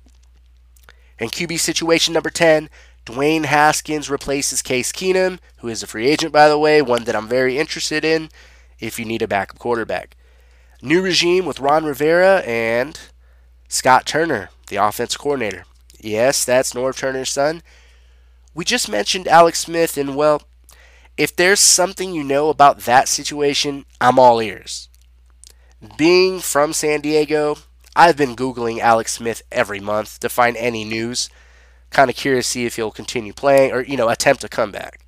And 1.20 1.30
QB 1.30 1.60
situation 1.60 2.14
number 2.14 2.30
10, 2.30 2.70
Dwayne 3.06 3.44
Haskins 3.44 4.10
replaces 4.10 4.62
Case 4.62 4.94
Keenum, 4.94 5.40
who 5.58 5.68
is 5.68 5.84
a 5.84 5.88
free 5.88 6.08
agent, 6.08 6.32
by 6.32 6.48
the 6.48 6.58
way, 6.58 6.82
one 6.82 7.04
that 7.04 7.18
I'm 7.18 7.28
very 7.28 7.58
interested 7.58 8.06
in 8.06 8.30
if 8.80 8.98
you 8.98 9.04
need 9.04 9.22
a 9.22 9.28
backup 9.28 9.60
quarterback. 9.60 10.16
New 10.82 11.02
regime 11.02 11.46
with 11.46 11.60
Ron 11.60 11.84
Rivera 11.84 12.44
and 12.46 12.98
Scott 13.68 14.06
Turner, 14.06 14.52
the 14.68 14.78
offense 14.78 15.18
coordinator. 15.18 15.66
Yes, 16.00 16.46
that's 16.46 16.72
Norv 16.72 16.98
Turner's 16.98 17.30
son. 17.30 17.62
We 18.54 18.64
just 18.64 18.88
mentioned 18.88 19.28
Alex 19.28 19.60
Smith, 19.60 19.98
and 19.98 20.16
well, 20.16 20.44
if 21.18 21.36
there's 21.36 21.60
something 21.60 22.14
you 22.14 22.24
know 22.24 22.48
about 22.48 22.80
that 22.84 23.10
situation, 23.10 23.84
I'm 24.00 24.18
all 24.18 24.42
ears. 24.42 24.88
Being 25.98 26.40
from 26.40 26.72
San 26.72 27.02
Diego, 27.02 27.58
I've 27.96 28.18
been 28.18 28.36
Googling 28.36 28.80
Alex 28.80 29.14
Smith 29.14 29.42
every 29.52 29.80
month 29.80 30.20
to 30.20 30.30
find 30.30 30.58
any 30.58 30.84
news. 30.84 31.30
Kind 31.92 32.10
of 32.10 32.16
curious 32.16 32.48
to 32.48 32.52
see 32.52 32.66
if 32.66 32.76
he'll 32.76 32.92
continue 32.92 33.32
playing 33.32 33.72
or, 33.72 33.82
you 33.82 33.96
know, 33.96 34.10
attempt 34.10 34.44
a 34.44 34.50
comeback. 34.50 35.06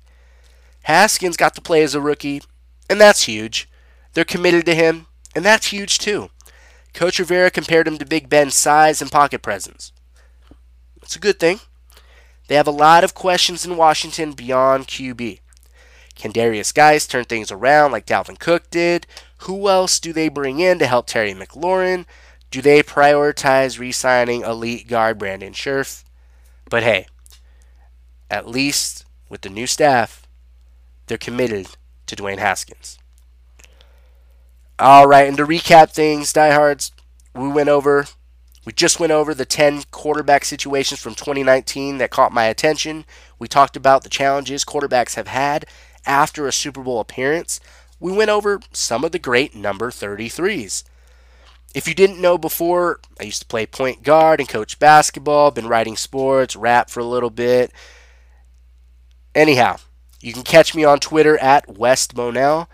Haskins 0.82 1.36
got 1.36 1.54
to 1.54 1.60
play 1.60 1.82
as 1.82 1.94
a 1.94 2.00
rookie, 2.00 2.42
and 2.88 2.98
that's 2.98 3.24
huge. 3.24 3.68
They're 4.14 4.24
committed 4.24 4.64
to 4.66 4.74
him, 4.74 5.06
and 5.34 5.44
that's 5.44 5.66
huge 5.66 5.98
too. 5.98 6.30
Coach 6.94 7.18
Rivera 7.18 7.50
compared 7.50 7.86
him 7.86 7.98
to 7.98 8.06
Big 8.06 8.30
Ben's 8.30 8.54
size 8.54 9.02
and 9.02 9.12
pocket 9.12 9.42
presence. 9.42 9.92
It's 11.02 11.16
a 11.16 11.20
good 11.20 11.38
thing. 11.38 11.60
They 12.48 12.54
have 12.54 12.66
a 12.66 12.72
lot 12.72 13.04
of 13.04 13.14
questions 13.14 13.66
in 13.66 13.76
Washington 13.76 14.32
beyond 14.32 14.86
QB. 14.86 15.40
Can 16.14 16.32
Darius 16.32 16.72
Guice 16.72 17.06
turn 17.06 17.26
things 17.26 17.52
around 17.52 17.92
like 17.92 18.06
Dalvin 18.06 18.38
Cook 18.38 18.70
did? 18.70 19.06
Who 19.42 19.68
else 19.68 20.00
do 20.00 20.12
they 20.12 20.28
bring 20.28 20.58
in 20.58 20.78
to 20.78 20.86
help 20.86 21.06
Terry 21.06 21.34
McLaurin? 21.34 22.06
Do 22.50 22.62
they 22.62 22.82
prioritize 22.82 23.78
re 23.78 23.92
signing 23.92 24.42
elite 24.42 24.88
guard 24.88 25.18
Brandon 25.18 25.52
Scherff? 25.52 26.04
But 26.70 26.82
hey, 26.82 27.06
at 28.30 28.48
least 28.48 29.04
with 29.28 29.42
the 29.42 29.50
new 29.50 29.66
staff, 29.66 30.26
they're 31.06 31.18
committed 31.18 31.68
to 32.06 32.16
Dwayne 32.16 32.38
Haskins. 32.38 32.98
All 34.78 35.06
right, 35.06 35.26
and 35.26 35.36
to 35.36 35.46
recap 35.46 35.90
things, 35.90 36.32
diehards, 36.32 36.92
we 37.34 37.48
went 37.48 37.68
over, 37.68 38.06
we 38.64 38.72
just 38.72 39.00
went 39.00 39.12
over 39.12 39.34
the 39.34 39.44
10 39.44 39.84
quarterback 39.90 40.44
situations 40.44 41.00
from 41.00 41.14
2019 41.14 41.98
that 41.98 42.10
caught 42.10 42.32
my 42.32 42.44
attention. 42.44 43.04
We 43.38 43.48
talked 43.48 43.76
about 43.76 44.04
the 44.04 44.08
challenges 44.08 44.64
quarterbacks 44.64 45.14
have 45.16 45.28
had 45.28 45.66
after 46.06 46.46
a 46.46 46.52
Super 46.52 46.82
Bowl 46.82 47.00
appearance. 47.00 47.60
We 47.98 48.12
went 48.12 48.30
over 48.30 48.60
some 48.72 49.04
of 49.04 49.12
the 49.12 49.18
great 49.18 49.54
number 49.54 49.90
33s. 49.90 50.84
If 51.74 51.86
you 51.86 51.94
didn't 51.94 52.20
know 52.20 52.38
before, 52.38 53.00
I 53.20 53.24
used 53.24 53.42
to 53.42 53.46
play 53.46 53.66
point 53.66 54.02
guard 54.02 54.40
and 54.40 54.48
coach 54.48 54.78
basketball, 54.78 55.50
been 55.50 55.68
writing 55.68 55.96
sports, 55.96 56.56
rap 56.56 56.90
for 56.90 57.00
a 57.00 57.04
little 57.04 57.30
bit. 57.30 57.72
Anyhow, 59.34 59.76
you 60.20 60.32
can 60.32 60.42
catch 60.42 60.74
me 60.74 60.84
on 60.84 60.98
Twitter 60.98 61.38
at 61.38 61.78
West 61.78 62.16
Monell. 62.16 62.68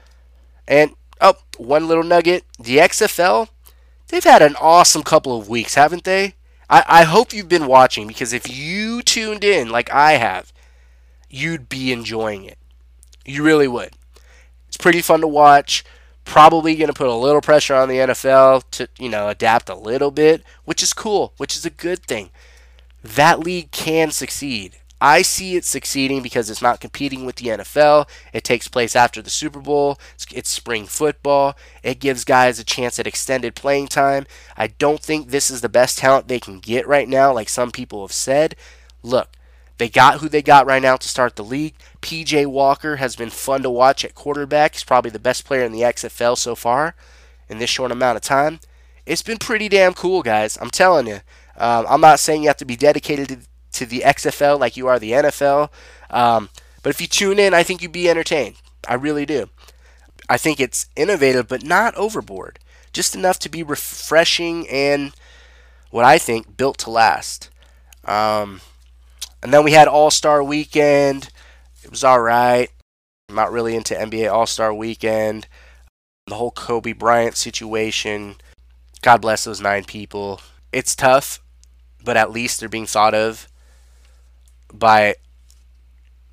And 0.66 0.94
oh, 1.20 1.34
one 1.58 1.88
little 1.88 2.04
nugget: 2.04 2.44
the 2.58 2.78
XFL, 2.78 3.48
they've 4.08 4.24
had 4.24 4.42
an 4.42 4.56
awesome 4.60 5.02
couple 5.02 5.38
of 5.38 5.48
weeks, 5.48 5.74
haven't 5.74 6.04
they? 6.04 6.34
I, 6.70 6.84
I 6.86 7.02
hope 7.02 7.32
you've 7.32 7.48
been 7.48 7.66
watching 7.66 8.06
because 8.06 8.32
if 8.32 8.48
you 8.48 9.02
tuned 9.02 9.44
in 9.44 9.68
like 9.70 9.92
I 9.92 10.12
have, 10.12 10.52
you'd 11.28 11.68
be 11.68 11.92
enjoying 11.92 12.44
it. 12.44 12.58
You 13.26 13.42
really 13.42 13.68
would. 13.68 13.90
It's 14.68 14.76
pretty 14.76 15.02
fun 15.02 15.20
to 15.20 15.28
watch 15.28 15.84
probably 16.24 16.74
going 16.76 16.88
to 16.88 16.94
put 16.94 17.06
a 17.06 17.14
little 17.14 17.40
pressure 17.40 17.74
on 17.74 17.88
the 17.88 17.96
NFL 17.96 18.64
to, 18.72 18.88
you 18.98 19.08
know, 19.08 19.28
adapt 19.28 19.68
a 19.68 19.74
little 19.74 20.10
bit, 20.10 20.42
which 20.64 20.82
is 20.82 20.92
cool, 20.92 21.32
which 21.36 21.56
is 21.56 21.64
a 21.64 21.70
good 21.70 22.04
thing. 22.04 22.30
That 23.02 23.40
league 23.40 23.70
can 23.70 24.10
succeed. 24.10 24.78
I 25.00 25.20
see 25.20 25.56
it 25.56 25.66
succeeding 25.66 26.22
because 26.22 26.48
it's 26.48 26.62
not 26.62 26.80
competing 26.80 27.26
with 27.26 27.36
the 27.36 27.48
NFL. 27.48 28.08
It 28.32 28.42
takes 28.42 28.68
place 28.68 28.96
after 28.96 29.20
the 29.20 29.28
Super 29.28 29.60
Bowl. 29.60 29.98
It's 30.32 30.48
spring 30.48 30.86
football. 30.86 31.56
It 31.82 32.00
gives 32.00 32.24
guys 32.24 32.58
a 32.58 32.64
chance 32.64 32.98
at 32.98 33.06
extended 33.06 33.54
playing 33.54 33.88
time. 33.88 34.26
I 34.56 34.68
don't 34.68 35.02
think 35.02 35.28
this 35.28 35.50
is 35.50 35.60
the 35.60 35.68
best 35.68 35.98
talent 35.98 36.28
they 36.28 36.40
can 36.40 36.58
get 36.58 36.88
right 36.88 37.08
now, 37.08 37.34
like 37.34 37.50
some 37.50 37.70
people 37.70 38.00
have 38.02 38.12
said. 38.12 38.56
Look, 39.02 39.28
they 39.78 39.88
got 39.88 40.20
who 40.20 40.28
they 40.28 40.42
got 40.42 40.66
right 40.66 40.82
now 40.82 40.96
to 40.96 41.08
start 41.08 41.36
the 41.36 41.44
league. 41.44 41.74
PJ 42.00 42.46
Walker 42.46 42.96
has 42.96 43.16
been 43.16 43.30
fun 43.30 43.62
to 43.62 43.70
watch 43.70 44.04
at 44.04 44.14
quarterback. 44.14 44.74
He's 44.74 44.84
probably 44.84 45.10
the 45.10 45.18
best 45.18 45.44
player 45.44 45.64
in 45.64 45.72
the 45.72 45.80
XFL 45.80 46.38
so 46.38 46.54
far 46.54 46.94
in 47.48 47.58
this 47.58 47.70
short 47.70 47.90
amount 47.90 48.16
of 48.16 48.22
time. 48.22 48.60
It's 49.06 49.22
been 49.22 49.38
pretty 49.38 49.68
damn 49.68 49.94
cool, 49.94 50.22
guys. 50.22 50.56
I'm 50.60 50.70
telling 50.70 51.06
you. 51.06 51.20
Um, 51.56 51.86
I'm 51.88 52.00
not 52.00 52.20
saying 52.20 52.42
you 52.42 52.48
have 52.48 52.56
to 52.58 52.64
be 52.64 52.76
dedicated 52.76 53.46
to, 53.72 53.86
the 53.86 54.00
XFL 54.00 54.58
like 54.58 54.76
you 54.76 54.86
are 54.86 54.98
the 54.98 55.12
NFL. 55.12 55.70
Um, 56.10 56.48
but 56.82 56.90
if 56.90 57.00
you 57.00 57.06
tune 57.06 57.38
in, 57.38 57.52
I 57.52 57.62
think 57.62 57.82
you'd 57.82 57.92
be 57.92 58.08
entertained. 58.08 58.56
I 58.88 58.94
really 58.94 59.26
do. 59.26 59.48
I 60.28 60.38
think 60.38 60.60
it's 60.60 60.86
innovative, 60.96 61.48
but 61.48 61.64
not 61.64 61.94
overboard. 61.96 62.58
Just 62.92 63.14
enough 63.14 63.38
to 63.40 63.48
be 63.48 63.62
refreshing 63.62 64.68
and 64.68 65.12
what 65.90 66.04
I 66.04 66.18
think 66.18 66.56
built 66.56 66.78
to 66.78 66.90
last. 66.90 67.50
Um, 68.04 68.60
and 69.44 69.52
then 69.52 69.62
we 69.62 69.72
had 69.72 69.86
All 69.86 70.10
Star 70.10 70.42
Weekend. 70.42 71.28
It 71.84 71.90
was 71.90 72.02
all 72.02 72.20
right. 72.20 72.70
I'm 73.28 73.34
not 73.34 73.52
really 73.52 73.76
into 73.76 73.94
NBA 73.94 74.32
All 74.32 74.46
Star 74.46 74.72
Weekend. 74.72 75.46
The 76.26 76.36
whole 76.36 76.50
Kobe 76.50 76.94
Bryant 76.94 77.36
situation. 77.36 78.36
God 79.02 79.20
bless 79.20 79.44
those 79.44 79.60
nine 79.60 79.84
people. 79.84 80.40
It's 80.72 80.96
tough, 80.96 81.42
but 82.02 82.16
at 82.16 82.32
least 82.32 82.58
they're 82.58 82.70
being 82.70 82.86
thought 82.86 83.12
of 83.14 83.46
by, 84.72 85.16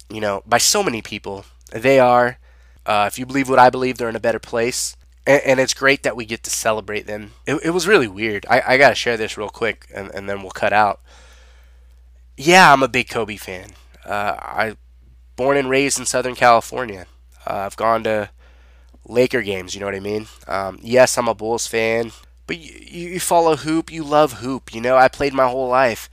you 0.09 0.21
know, 0.21 0.41
by 0.47 0.57
so 0.57 0.81
many 0.81 1.01
people. 1.01 1.43
They 1.73 1.99
are. 1.99 2.37
Uh, 2.85 3.09
if 3.11 3.19
you 3.19 3.25
believe 3.25 3.49
what 3.49 3.59
I 3.59 3.69
believe, 3.69 3.97
they're 3.97 4.09
in 4.09 4.15
a 4.15 4.21
better 4.21 4.39
place. 4.39 4.95
And, 5.27 5.41
and 5.45 5.59
it's 5.59 5.73
great 5.73 6.03
that 6.03 6.15
we 6.15 6.23
get 6.23 6.43
to 6.43 6.49
celebrate 6.49 7.07
them. 7.07 7.31
It, 7.45 7.59
it 7.65 7.69
was 7.71 7.89
really 7.89 8.07
weird. 8.07 8.45
I, 8.49 8.63
I 8.65 8.77
got 8.77 8.89
to 8.89 8.95
share 8.95 9.17
this 9.17 9.37
real 9.37 9.49
quick, 9.49 9.87
and, 9.93 10.09
and 10.15 10.29
then 10.29 10.41
we'll 10.41 10.51
cut 10.51 10.71
out 10.71 11.01
yeah, 12.37 12.71
I'm 12.71 12.83
a 12.83 12.87
big 12.87 13.09
Kobe 13.09 13.35
fan. 13.35 13.71
Uh, 14.05 14.35
I 14.37 14.75
born 15.35 15.57
and 15.57 15.69
raised 15.69 15.99
in 15.99 16.05
Southern 16.05 16.35
California. 16.35 17.05
Uh, 17.45 17.55
I've 17.65 17.77
gone 17.77 18.03
to 18.03 18.29
Laker 19.07 19.41
games. 19.41 19.73
You 19.73 19.79
know 19.79 19.87
what 19.87 19.95
I 19.95 19.99
mean? 19.99 20.27
Um, 20.47 20.79
yes, 20.81 21.17
I'm 21.17 21.27
a 21.27 21.33
Bulls 21.33 21.67
fan, 21.67 22.11
but 22.47 22.57
you, 22.57 23.09
you 23.09 23.19
follow 23.19 23.55
hoop. 23.55 23.91
You 23.91 24.03
love 24.03 24.33
hoop. 24.33 24.73
You 24.73 24.81
know, 24.81 24.97
I 24.97 25.07
played 25.07 25.33
my 25.33 25.47
whole 25.47 25.67
life. 25.67 26.09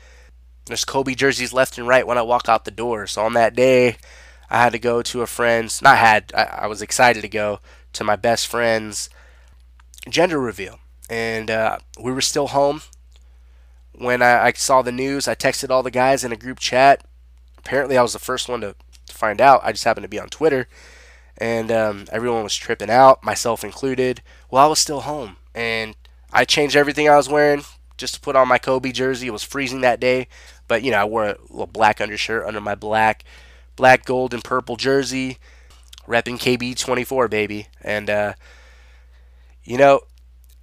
There's 0.66 0.84
Kobe 0.84 1.14
jerseys 1.14 1.52
left 1.52 1.78
and 1.78 1.86
right 1.86 2.06
when 2.06 2.18
I 2.18 2.22
walk 2.22 2.48
out 2.48 2.64
the 2.64 2.70
door. 2.70 3.06
So 3.06 3.22
on 3.24 3.32
that 3.34 3.54
day, 3.54 3.96
I 4.50 4.62
had 4.62 4.72
to 4.72 4.78
go 4.78 5.02
to 5.02 5.22
a 5.22 5.26
friend's. 5.26 5.80
Not 5.82 5.98
had. 5.98 6.32
I, 6.36 6.44
I 6.62 6.66
was 6.66 6.82
excited 6.82 7.22
to 7.22 7.28
go 7.28 7.60
to 7.94 8.04
my 8.04 8.16
best 8.16 8.46
friend's 8.46 9.08
gender 10.08 10.38
reveal, 10.38 10.78
and 11.08 11.50
uh, 11.50 11.78
we 12.00 12.12
were 12.12 12.20
still 12.20 12.48
home 12.48 12.82
when 13.98 14.22
I, 14.22 14.46
I, 14.46 14.52
saw 14.52 14.82
the 14.82 14.92
news, 14.92 15.26
I 15.28 15.34
texted 15.34 15.70
all 15.70 15.82
the 15.82 15.90
guys 15.90 16.24
in 16.24 16.32
a 16.32 16.36
group 16.36 16.58
chat. 16.58 17.04
Apparently, 17.58 17.98
I 17.98 18.02
was 18.02 18.12
the 18.12 18.18
first 18.18 18.48
one 18.48 18.60
to, 18.60 18.74
to 19.06 19.14
find 19.14 19.40
out. 19.40 19.60
I 19.64 19.72
just 19.72 19.84
happened 19.84 20.04
to 20.04 20.08
be 20.08 20.20
on 20.20 20.28
Twitter, 20.28 20.68
and 21.36 21.70
um, 21.70 22.06
everyone 22.12 22.44
was 22.44 22.56
tripping 22.56 22.90
out, 22.90 23.24
myself 23.24 23.64
included. 23.64 24.22
Well, 24.50 24.64
I 24.64 24.68
was 24.68 24.78
still 24.78 25.00
home, 25.00 25.36
and 25.54 25.96
I 26.32 26.44
changed 26.44 26.76
everything 26.76 27.08
I 27.08 27.16
was 27.16 27.28
wearing 27.28 27.62
just 27.96 28.14
to 28.14 28.20
put 28.20 28.36
on 28.36 28.48
my 28.48 28.58
Kobe 28.58 28.92
jersey. 28.92 29.26
It 29.26 29.32
was 29.32 29.42
freezing 29.42 29.80
that 29.80 30.00
day, 30.00 30.28
but 30.68 30.82
you 30.82 30.92
know, 30.92 30.98
I 30.98 31.04
wore 31.04 31.26
a 31.26 31.36
little 31.50 31.66
black 31.66 32.00
undershirt 32.00 32.46
under 32.46 32.60
my 32.60 32.76
black, 32.76 33.24
black, 33.76 34.04
gold, 34.04 34.32
and 34.32 34.44
purple 34.44 34.76
jersey, 34.76 35.38
repping 36.06 36.38
KB24, 36.38 37.28
baby. 37.28 37.66
And 37.82 38.08
uh, 38.08 38.34
you 39.64 39.76
know, 39.76 40.02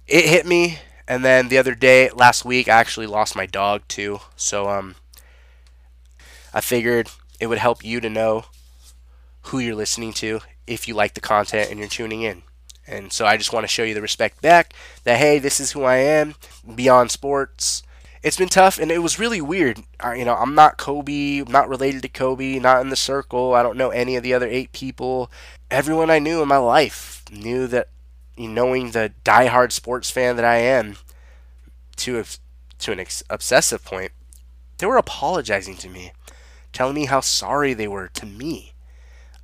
it 0.06 0.24
hit 0.24 0.46
me 0.46 0.78
and 1.08 1.24
then 1.24 1.48
the 1.48 1.58
other 1.58 1.74
day, 1.74 2.10
last 2.10 2.44
week, 2.44 2.68
I 2.68 2.78
actually 2.78 3.06
lost 3.06 3.36
my 3.36 3.46
dog 3.46 3.82
too. 3.88 4.20
So 4.36 4.68
um, 4.68 4.96
I 6.52 6.60
figured 6.60 7.08
it 7.38 7.46
would 7.46 7.58
help 7.58 7.84
you 7.84 8.00
to 8.00 8.10
know 8.10 8.46
who 9.42 9.58
you're 9.58 9.74
listening 9.74 10.12
to 10.14 10.40
if 10.66 10.88
you 10.88 10.94
like 10.94 11.14
the 11.14 11.20
content 11.20 11.70
and 11.70 11.78
you're 11.78 11.88
tuning 11.88 12.22
in. 12.22 12.42
And 12.86 13.12
so 13.12 13.26
I 13.26 13.36
just 13.36 13.52
want 13.52 13.64
to 13.64 13.68
show 13.68 13.82
you 13.82 13.94
the 13.94 14.02
respect 14.02 14.40
back 14.42 14.72
that 15.04 15.18
hey, 15.18 15.38
this 15.38 15.60
is 15.60 15.72
who 15.72 15.82
I 15.82 15.96
am 15.96 16.34
beyond 16.74 17.10
sports. 17.10 17.82
It's 18.22 18.36
been 18.36 18.48
tough 18.48 18.78
and 18.78 18.90
it 18.90 18.98
was 18.98 19.18
really 19.18 19.40
weird. 19.40 19.80
I, 20.00 20.16
you 20.16 20.24
know, 20.24 20.34
I'm 20.34 20.54
not 20.54 20.78
Kobe, 20.78 21.38
I'm 21.38 21.52
not 21.52 21.68
related 21.68 22.02
to 22.02 22.08
Kobe, 22.08 22.58
not 22.58 22.80
in 22.80 22.90
the 22.90 22.96
circle. 22.96 23.54
I 23.54 23.62
don't 23.62 23.76
know 23.76 23.90
any 23.90 24.16
of 24.16 24.22
the 24.22 24.34
other 24.34 24.48
eight 24.48 24.72
people. 24.72 25.30
Everyone 25.70 26.10
I 26.10 26.18
knew 26.18 26.42
in 26.42 26.48
my 26.48 26.56
life 26.56 27.22
knew 27.30 27.66
that 27.68 27.88
knowing 28.36 28.90
the 28.90 29.12
die-hard 29.24 29.72
sports 29.72 30.10
fan 30.10 30.36
that 30.36 30.44
I 30.44 30.56
am, 30.56 30.96
to 31.96 32.22
to 32.78 32.92
an 32.92 33.04
obsessive 33.30 33.84
point, 33.84 34.12
they 34.78 34.86
were 34.86 34.98
apologizing 34.98 35.76
to 35.78 35.88
me, 35.88 36.12
telling 36.72 36.94
me 36.94 37.06
how 37.06 37.20
sorry 37.20 37.72
they 37.72 37.88
were 37.88 38.08
to 38.08 38.26
me. 38.26 38.74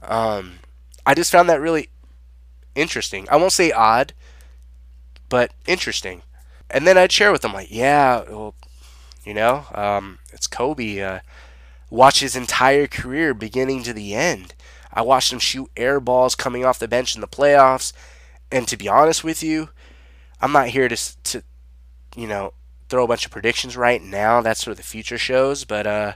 Um, 0.03 0.59
I 1.07 1.15
just 1.15 1.33
found 1.33 1.49
that 1.49 1.61
really 1.61 1.89
interesting. 2.75 3.27
I 3.31 3.37
won't 3.37 3.53
say 3.53 3.73
odd, 3.73 4.13
but 5.29 5.53
interesting. 5.67 6.23
And 6.69 6.87
then 6.87 6.99
I'd 6.99 7.13
share 7.13 7.33
with 7.33 7.43
them 7.43 7.53
like, 7.53 7.71
yeah, 7.71 8.23
well, 8.29 8.55
you 9.25 9.35
know, 9.35 9.65
um, 9.75 10.19
it's 10.33 10.47
Kobe. 10.47 11.01
Uh, 11.01 11.21
watch 11.91 12.21
his 12.21 12.37
entire 12.37 12.87
career, 12.87 13.35
beginning 13.35 13.83
to 13.85 13.93
the 13.93 14.15
end. 14.15 14.55
I 14.93 15.03
watched 15.03 15.33
him 15.33 15.39
shoot 15.39 15.71
air 15.77 16.01
balls 16.01 16.35
coming 16.35 16.65
off 16.65 16.79
the 16.79 16.89
bench 16.89 17.15
in 17.15 17.21
the 17.21 17.29
playoffs. 17.29 17.93
And 18.53 18.69
to 18.69 18.77
be 18.77 18.89
honest 18.89 19.25
with 19.25 19.43
you, 19.43 19.71
I'm 20.41 20.53
not 20.53 20.69
here 20.69 20.89
to 20.89 21.23
to 21.25 21.43
you 22.15 22.27
know 22.29 22.53
throw 22.89 23.05
a 23.05 23.09
bunch 23.09 23.25
of 23.25 23.33
predictions 23.33 23.77
right 23.77 24.03
now. 24.03 24.43
That's 24.43 24.67
what 24.67 24.77
the 24.77 24.83
future 24.83 25.19
shows. 25.19 25.65
But 25.65 25.87
uh, 25.87 26.13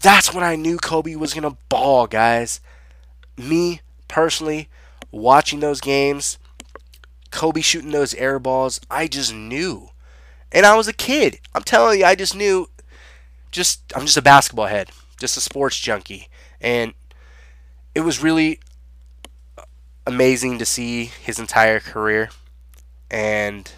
that's 0.00 0.34
when 0.34 0.44
I 0.44 0.56
knew 0.56 0.76
Kobe 0.76 1.14
was 1.14 1.34
gonna 1.34 1.56
ball, 1.68 2.06
guys. 2.06 2.60
Me 3.36 3.80
personally, 4.08 4.68
watching 5.10 5.60
those 5.60 5.80
games, 5.80 6.38
Kobe 7.30 7.62
shooting 7.62 7.92
those 7.92 8.14
air 8.14 8.38
balls, 8.38 8.80
I 8.90 9.08
just 9.08 9.32
knew. 9.34 9.88
And 10.52 10.66
I 10.66 10.76
was 10.76 10.86
a 10.86 10.92
kid. 10.92 11.40
I'm 11.54 11.62
telling 11.62 12.00
you, 12.00 12.04
I 12.04 12.14
just 12.14 12.36
knew. 12.36 12.68
Just 13.50 13.92
I'm 13.94 14.06
just 14.06 14.16
a 14.16 14.22
basketball 14.22 14.66
head, 14.66 14.90
just 15.18 15.36
a 15.36 15.40
sports 15.40 15.78
junkie, 15.78 16.28
and 16.60 16.94
it 17.94 18.00
was 18.00 18.22
really 18.22 18.60
amazing 20.06 20.58
to 20.58 20.64
see 20.64 21.06
his 21.06 21.38
entire 21.38 21.80
career. 21.80 22.30
And 23.10 23.70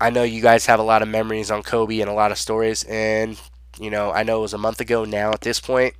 I 0.00 0.10
know 0.10 0.22
you 0.22 0.42
guys 0.42 0.66
have 0.66 0.78
a 0.78 0.84
lot 0.84 1.02
of 1.02 1.08
memories 1.08 1.50
on 1.50 1.62
Kobe 1.62 2.00
and 2.00 2.10
a 2.10 2.14
lot 2.14 2.30
of 2.30 2.38
stories. 2.38 2.84
And, 2.84 3.40
you 3.78 3.90
know, 3.90 4.12
I 4.12 4.22
know 4.22 4.38
it 4.38 4.42
was 4.42 4.54
a 4.54 4.58
month 4.58 4.80
ago 4.80 5.04
now 5.04 5.30
at 5.32 5.40
this 5.40 5.60
point. 5.60 5.94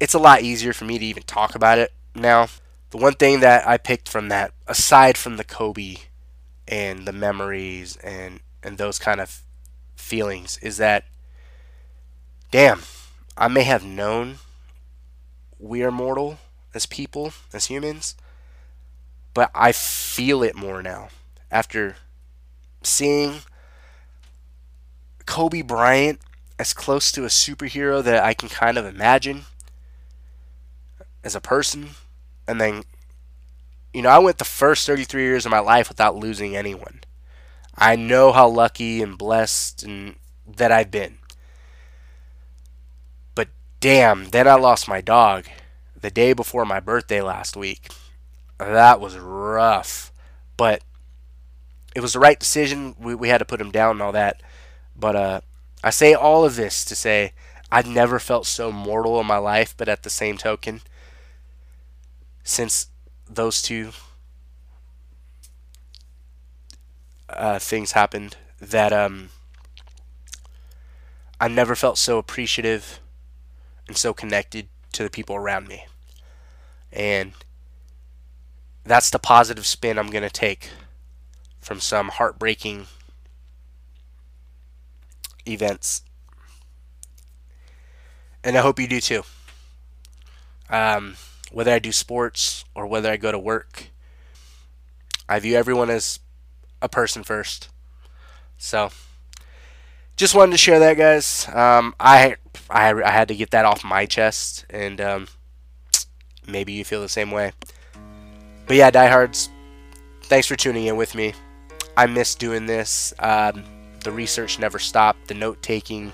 It's 0.00 0.14
a 0.14 0.18
lot 0.18 0.42
easier 0.42 0.72
for 0.72 0.84
me 0.84 0.98
to 0.98 1.04
even 1.04 1.24
talk 1.24 1.54
about 1.54 1.78
it 1.78 1.92
now. 2.14 2.48
The 2.90 2.98
one 2.98 3.14
thing 3.14 3.40
that 3.40 3.66
I 3.68 3.76
picked 3.76 4.08
from 4.08 4.28
that, 4.28 4.52
aside 4.66 5.18
from 5.18 5.36
the 5.36 5.44
Kobe 5.44 5.96
and 6.66 7.06
the 7.06 7.12
memories 7.12 7.96
and, 7.96 8.40
and 8.62 8.78
those 8.78 8.98
kind 8.98 9.20
of 9.20 9.42
feelings, 9.96 10.58
is 10.62 10.76
that, 10.76 11.04
damn, 12.50 12.82
I 13.36 13.48
may 13.48 13.64
have 13.64 13.84
known 13.84 14.38
we 15.58 15.82
are 15.82 15.90
mortal 15.90 16.38
as 16.78 16.86
people, 16.86 17.32
as 17.52 17.66
humans, 17.66 18.14
but 19.34 19.50
I 19.52 19.72
feel 19.72 20.44
it 20.44 20.54
more 20.54 20.80
now 20.80 21.08
after 21.50 21.96
seeing 22.84 23.40
Kobe 25.26 25.62
Bryant 25.62 26.20
as 26.56 26.72
close 26.72 27.10
to 27.12 27.24
a 27.24 27.28
superhero 27.28 28.00
that 28.04 28.22
I 28.22 28.32
can 28.32 28.48
kind 28.48 28.78
of 28.78 28.86
imagine 28.86 29.46
as 31.24 31.34
a 31.34 31.40
person. 31.40 31.90
And 32.46 32.60
then, 32.60 32.84
you 33.92 34.02
know, 34.02 34.10
I 34.10 34.18
went 34.18 34.38
the 34.38 34.44
first 34.44 34.86
33 34.86 35.22
years 35.22 35.44
of 35.44 35.50
my 35.50 35.58
life 35.58 35.88
without 35.88 36.14
losing 36.14 36.56
anyone. 36.56 37.00
I 37.76 37.96
know 37.96 38.30
how 38.30 38.48
lucky 38.48 39.02
and 39.02 39.18
blessed 39.18 39.82
and 39.82 40.14
that 40.46 40.70
I've 40.70 40.92
been. 40.92 41.18
But 43.34 43.48
damn, 43.80 44.30
then 44.30 44.46
I 44.46 44.54
lost 44.54 44.86
my 44.86 45.00
dog 45.00 45.46
the 46.00 46.10
day 46.10 46.32
before 46.32 46.64
my 46.64 46.80
birthday 46.80 47.20
last 47.20 47.56
week. 47.56 47.88
That 48.58 49.00
was 49.00 49.16
rough. 49.16 50.12
But 50.56 50.82
it 51.94 52.00
was 52.00 52.12
the 52.12 52.18
right 52.20 52.38
decision. 52.38 52.94
We, 52.98 53.14
we 53.14 53.28
had 53.28 53.38
to 53.38 53.44
put 53.44 53.60
him 53.60 53.70
down 53.70 53.92
and 53.92 54.02
all 54.02 54.12
that. 54.12 54.42
But 54.96 55.16
uh, 55.16 55.40
I 55.82 55.90
say 55.90 56.14
all 56.14 56.44
of 56.44 56.56
this 56.56 56.84
to 56.86 56.96
say 56.96 57.32
I've 57.70 57.86
never 57.88 58.18
felt 58.18 58.46
so 58.46 58.72
mortal 58.72 59.20
in 59.20 59.26
my 59.26 59.36
life, 59.36 59.74
but 59.76 59.88
at 59.88 60.02
the 60.02 60.10
same 60.10 60.38
token, 60.38 60.80
since 62.42 62.88
those 63.28 63.60
two 63.60 63.90
uh, 67.28 67.58
things 67.58 67.92
happened, 67.92 68.36
that 68.60 68.92
um, 68.92 69.30
I 71.40 71.48
never 71.48 71.74
felt 71.76 71.98
so 71.98 72.18
appreciative 72.18 73.00
and 73.86 73.96
so 73.96 74.12
connected 74.14 74.68
to 74.92 75.02
the 75.02 75.10
people 75.10 75.36
around 75.36 75.68
me. 75.68 75.86
And 76.92 77.32
that's 78.84 79.10
the 79.10 79.18
positive 79.18 79.66
spin 79.66 79.98
I'm 79.98 80.10
going 80.10 80.22
to 80.22 80.30
take 80.30 80.70
from 81.60 81.80
some 81.80 82.08
heartbreaking 82.08 82.86
events. 85.46 86.02
And 88.42 88.56
I 88.56 88.60
hope 88.60 88.78
you 88.78 88.88
do 88.88 89.00
too. 89.00 89.22
Um, 90.70 91.16
whether 91.50 91.72
I 91.72 91.78
do 91.78 91.92
sports 91.92 92.64
or 92.74 92.86
whether 92.86 93.10
I 93.10 93.16
go 93.16 93.32
to 93.32 93.38
work, 93.38 93.88
I 95.28 95.38
view 95.40 95.56
everyone 95.56 95.90
as 95.90 96.20
a 96.80 96.88
person 96.88 97.22
first. 97.22 97.68
So, 98.56 98.90
just 100.18 100.34
wanted 100.34 100.50
to 100.50 100.58
share 100.58 100.80
that, 100.80 100.98
guys. 100.98 101.48
Um, 101.48 101.94
I, 101.98 102.36
I 102.68 102.92
I 102.92 103.10
had 103.10 103.28
to 103.28 103.36
get 103.36 103.52
that 103.52 103.64
off 103.64 103.84
my 103.84 104.04
chest, 104.04 104.66
and 104.68 105.00
um, 105.00 105.28
maybe 106.46 106.72
you 106.72 106.84
feel 106.84 107.00
the 107.00 107.08
same 107.08 107.30
way. 107.30 107.52
But 108.66 108.76
yeah, 108.76 108.90
diehards, 108.90 109.48
thanks 110.24 110.48
for 110.48 110.56
tuning 110.56 110.86
in 110.86 110.96
with 110.96 111.14
me. 111.14 111.34
I 111.96 112.06
miss 112.06 112.34
doing 112.34 112.66
this. 112.66 113.14
Um, 113.20 113.64
the 114.02 114.10
research 114.10 114.58
never 114.58 114.80
stopped. 114.80 115.28
The 115.28 115.34
note 115.34 115.62
taking 115.62 116.12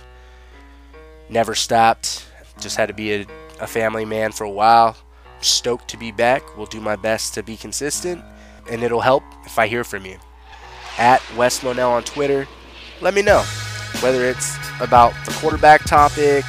never 1.30 1.54
stopped. 1.54 2.26
Just 2.60 2.76
had 2.76 2.86
to 2.86 2.94
be 2.94 3.14
a, 3.14 3.26
a 3.60 3.66
family 3.66 4.04
man 4.04 4.32
for 4.32 4.44
a 4.44 4.50
while. 4.50 4.96
Stoked 5.40 5.88
to 5.88 5.96
be 5.96 6.12
back. 6.12 6.56
Will 6.58 6.66
do 6.66 6.80
my 6.80 6.96
best 6.96 7.32
to 7.34 7.42
be 7.42 7.56
consistent, 7.56 8.22
and 8.70 8.82
it'll 8.82 9.00
help 9.00 9.24
if 9.46 9.58
I 9.58 9.66
hear 9.66 9.82
from 9.82 10.04
you. 10.04 10.18
At 10.98 11.22
Wes 11.36 11.62
Monell 11.62 11.90
on 11.90 12.04
Twitter. 12.04 12.46
Let 13.00 13.14
me 13.14 13.22
know 13.22 13.44
whether 14.04 14.22
it's 14.26 14.58
about 14.80 15.14
the 15.24 15.32
quarterback 15.32 15.82
topic, 15.84 16.44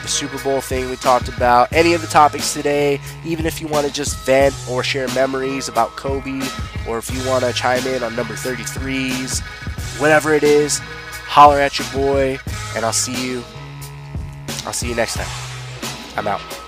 the 0.00 0.06
Super 0.06 0.40
Bowl 0.44 0.60
thing 0.60 0.88
we 0.88 0.94
talked 0.94 1.26
about, 1.26 1.72
any 1.72 1.92
of 1.92 2.00
the 2.02 2.06
topics 2.06 2.54
today, 2.54 3.00
even 3.24 3.46
if 3.46 3.60
you 3.60 3.66
want 3.66 3.84
to 3.84 3.92
just 3.92 4.16
vent 4.18 4.54
or 4.70 4.84
share 4.84 5.08
memories 5.08 5.66
about 5.66 5.88
Kobe, 5.96 6.40
or 6.86 6.98
if 6.98 7.12
you 7.12 7.28
want 7.28 7.44
to 7.44 7.52
chime 7.52 7.84
in 7.88 8.04
on 8.04 8.14
number 8.14 8.34
33s, 8.34 9.40
whatever 10.00 10.34
it 10.34 10.44
is, 10.44 10.78
holler 10.78 11.58
at 11.58 11.80
your 11.80 11.88
boy, 11.92 12.38
and 12.76 12.84
I'll 12.84 12.92
see 12.92 13.26
you. 13.26 13.42
I'll 14.64 14.72
see 14.72 14.88
you 14.88 14.94
next 14.94 15.14
time. 15.14 15.26
I'm 16.16 16.28
out. 16.28 16.59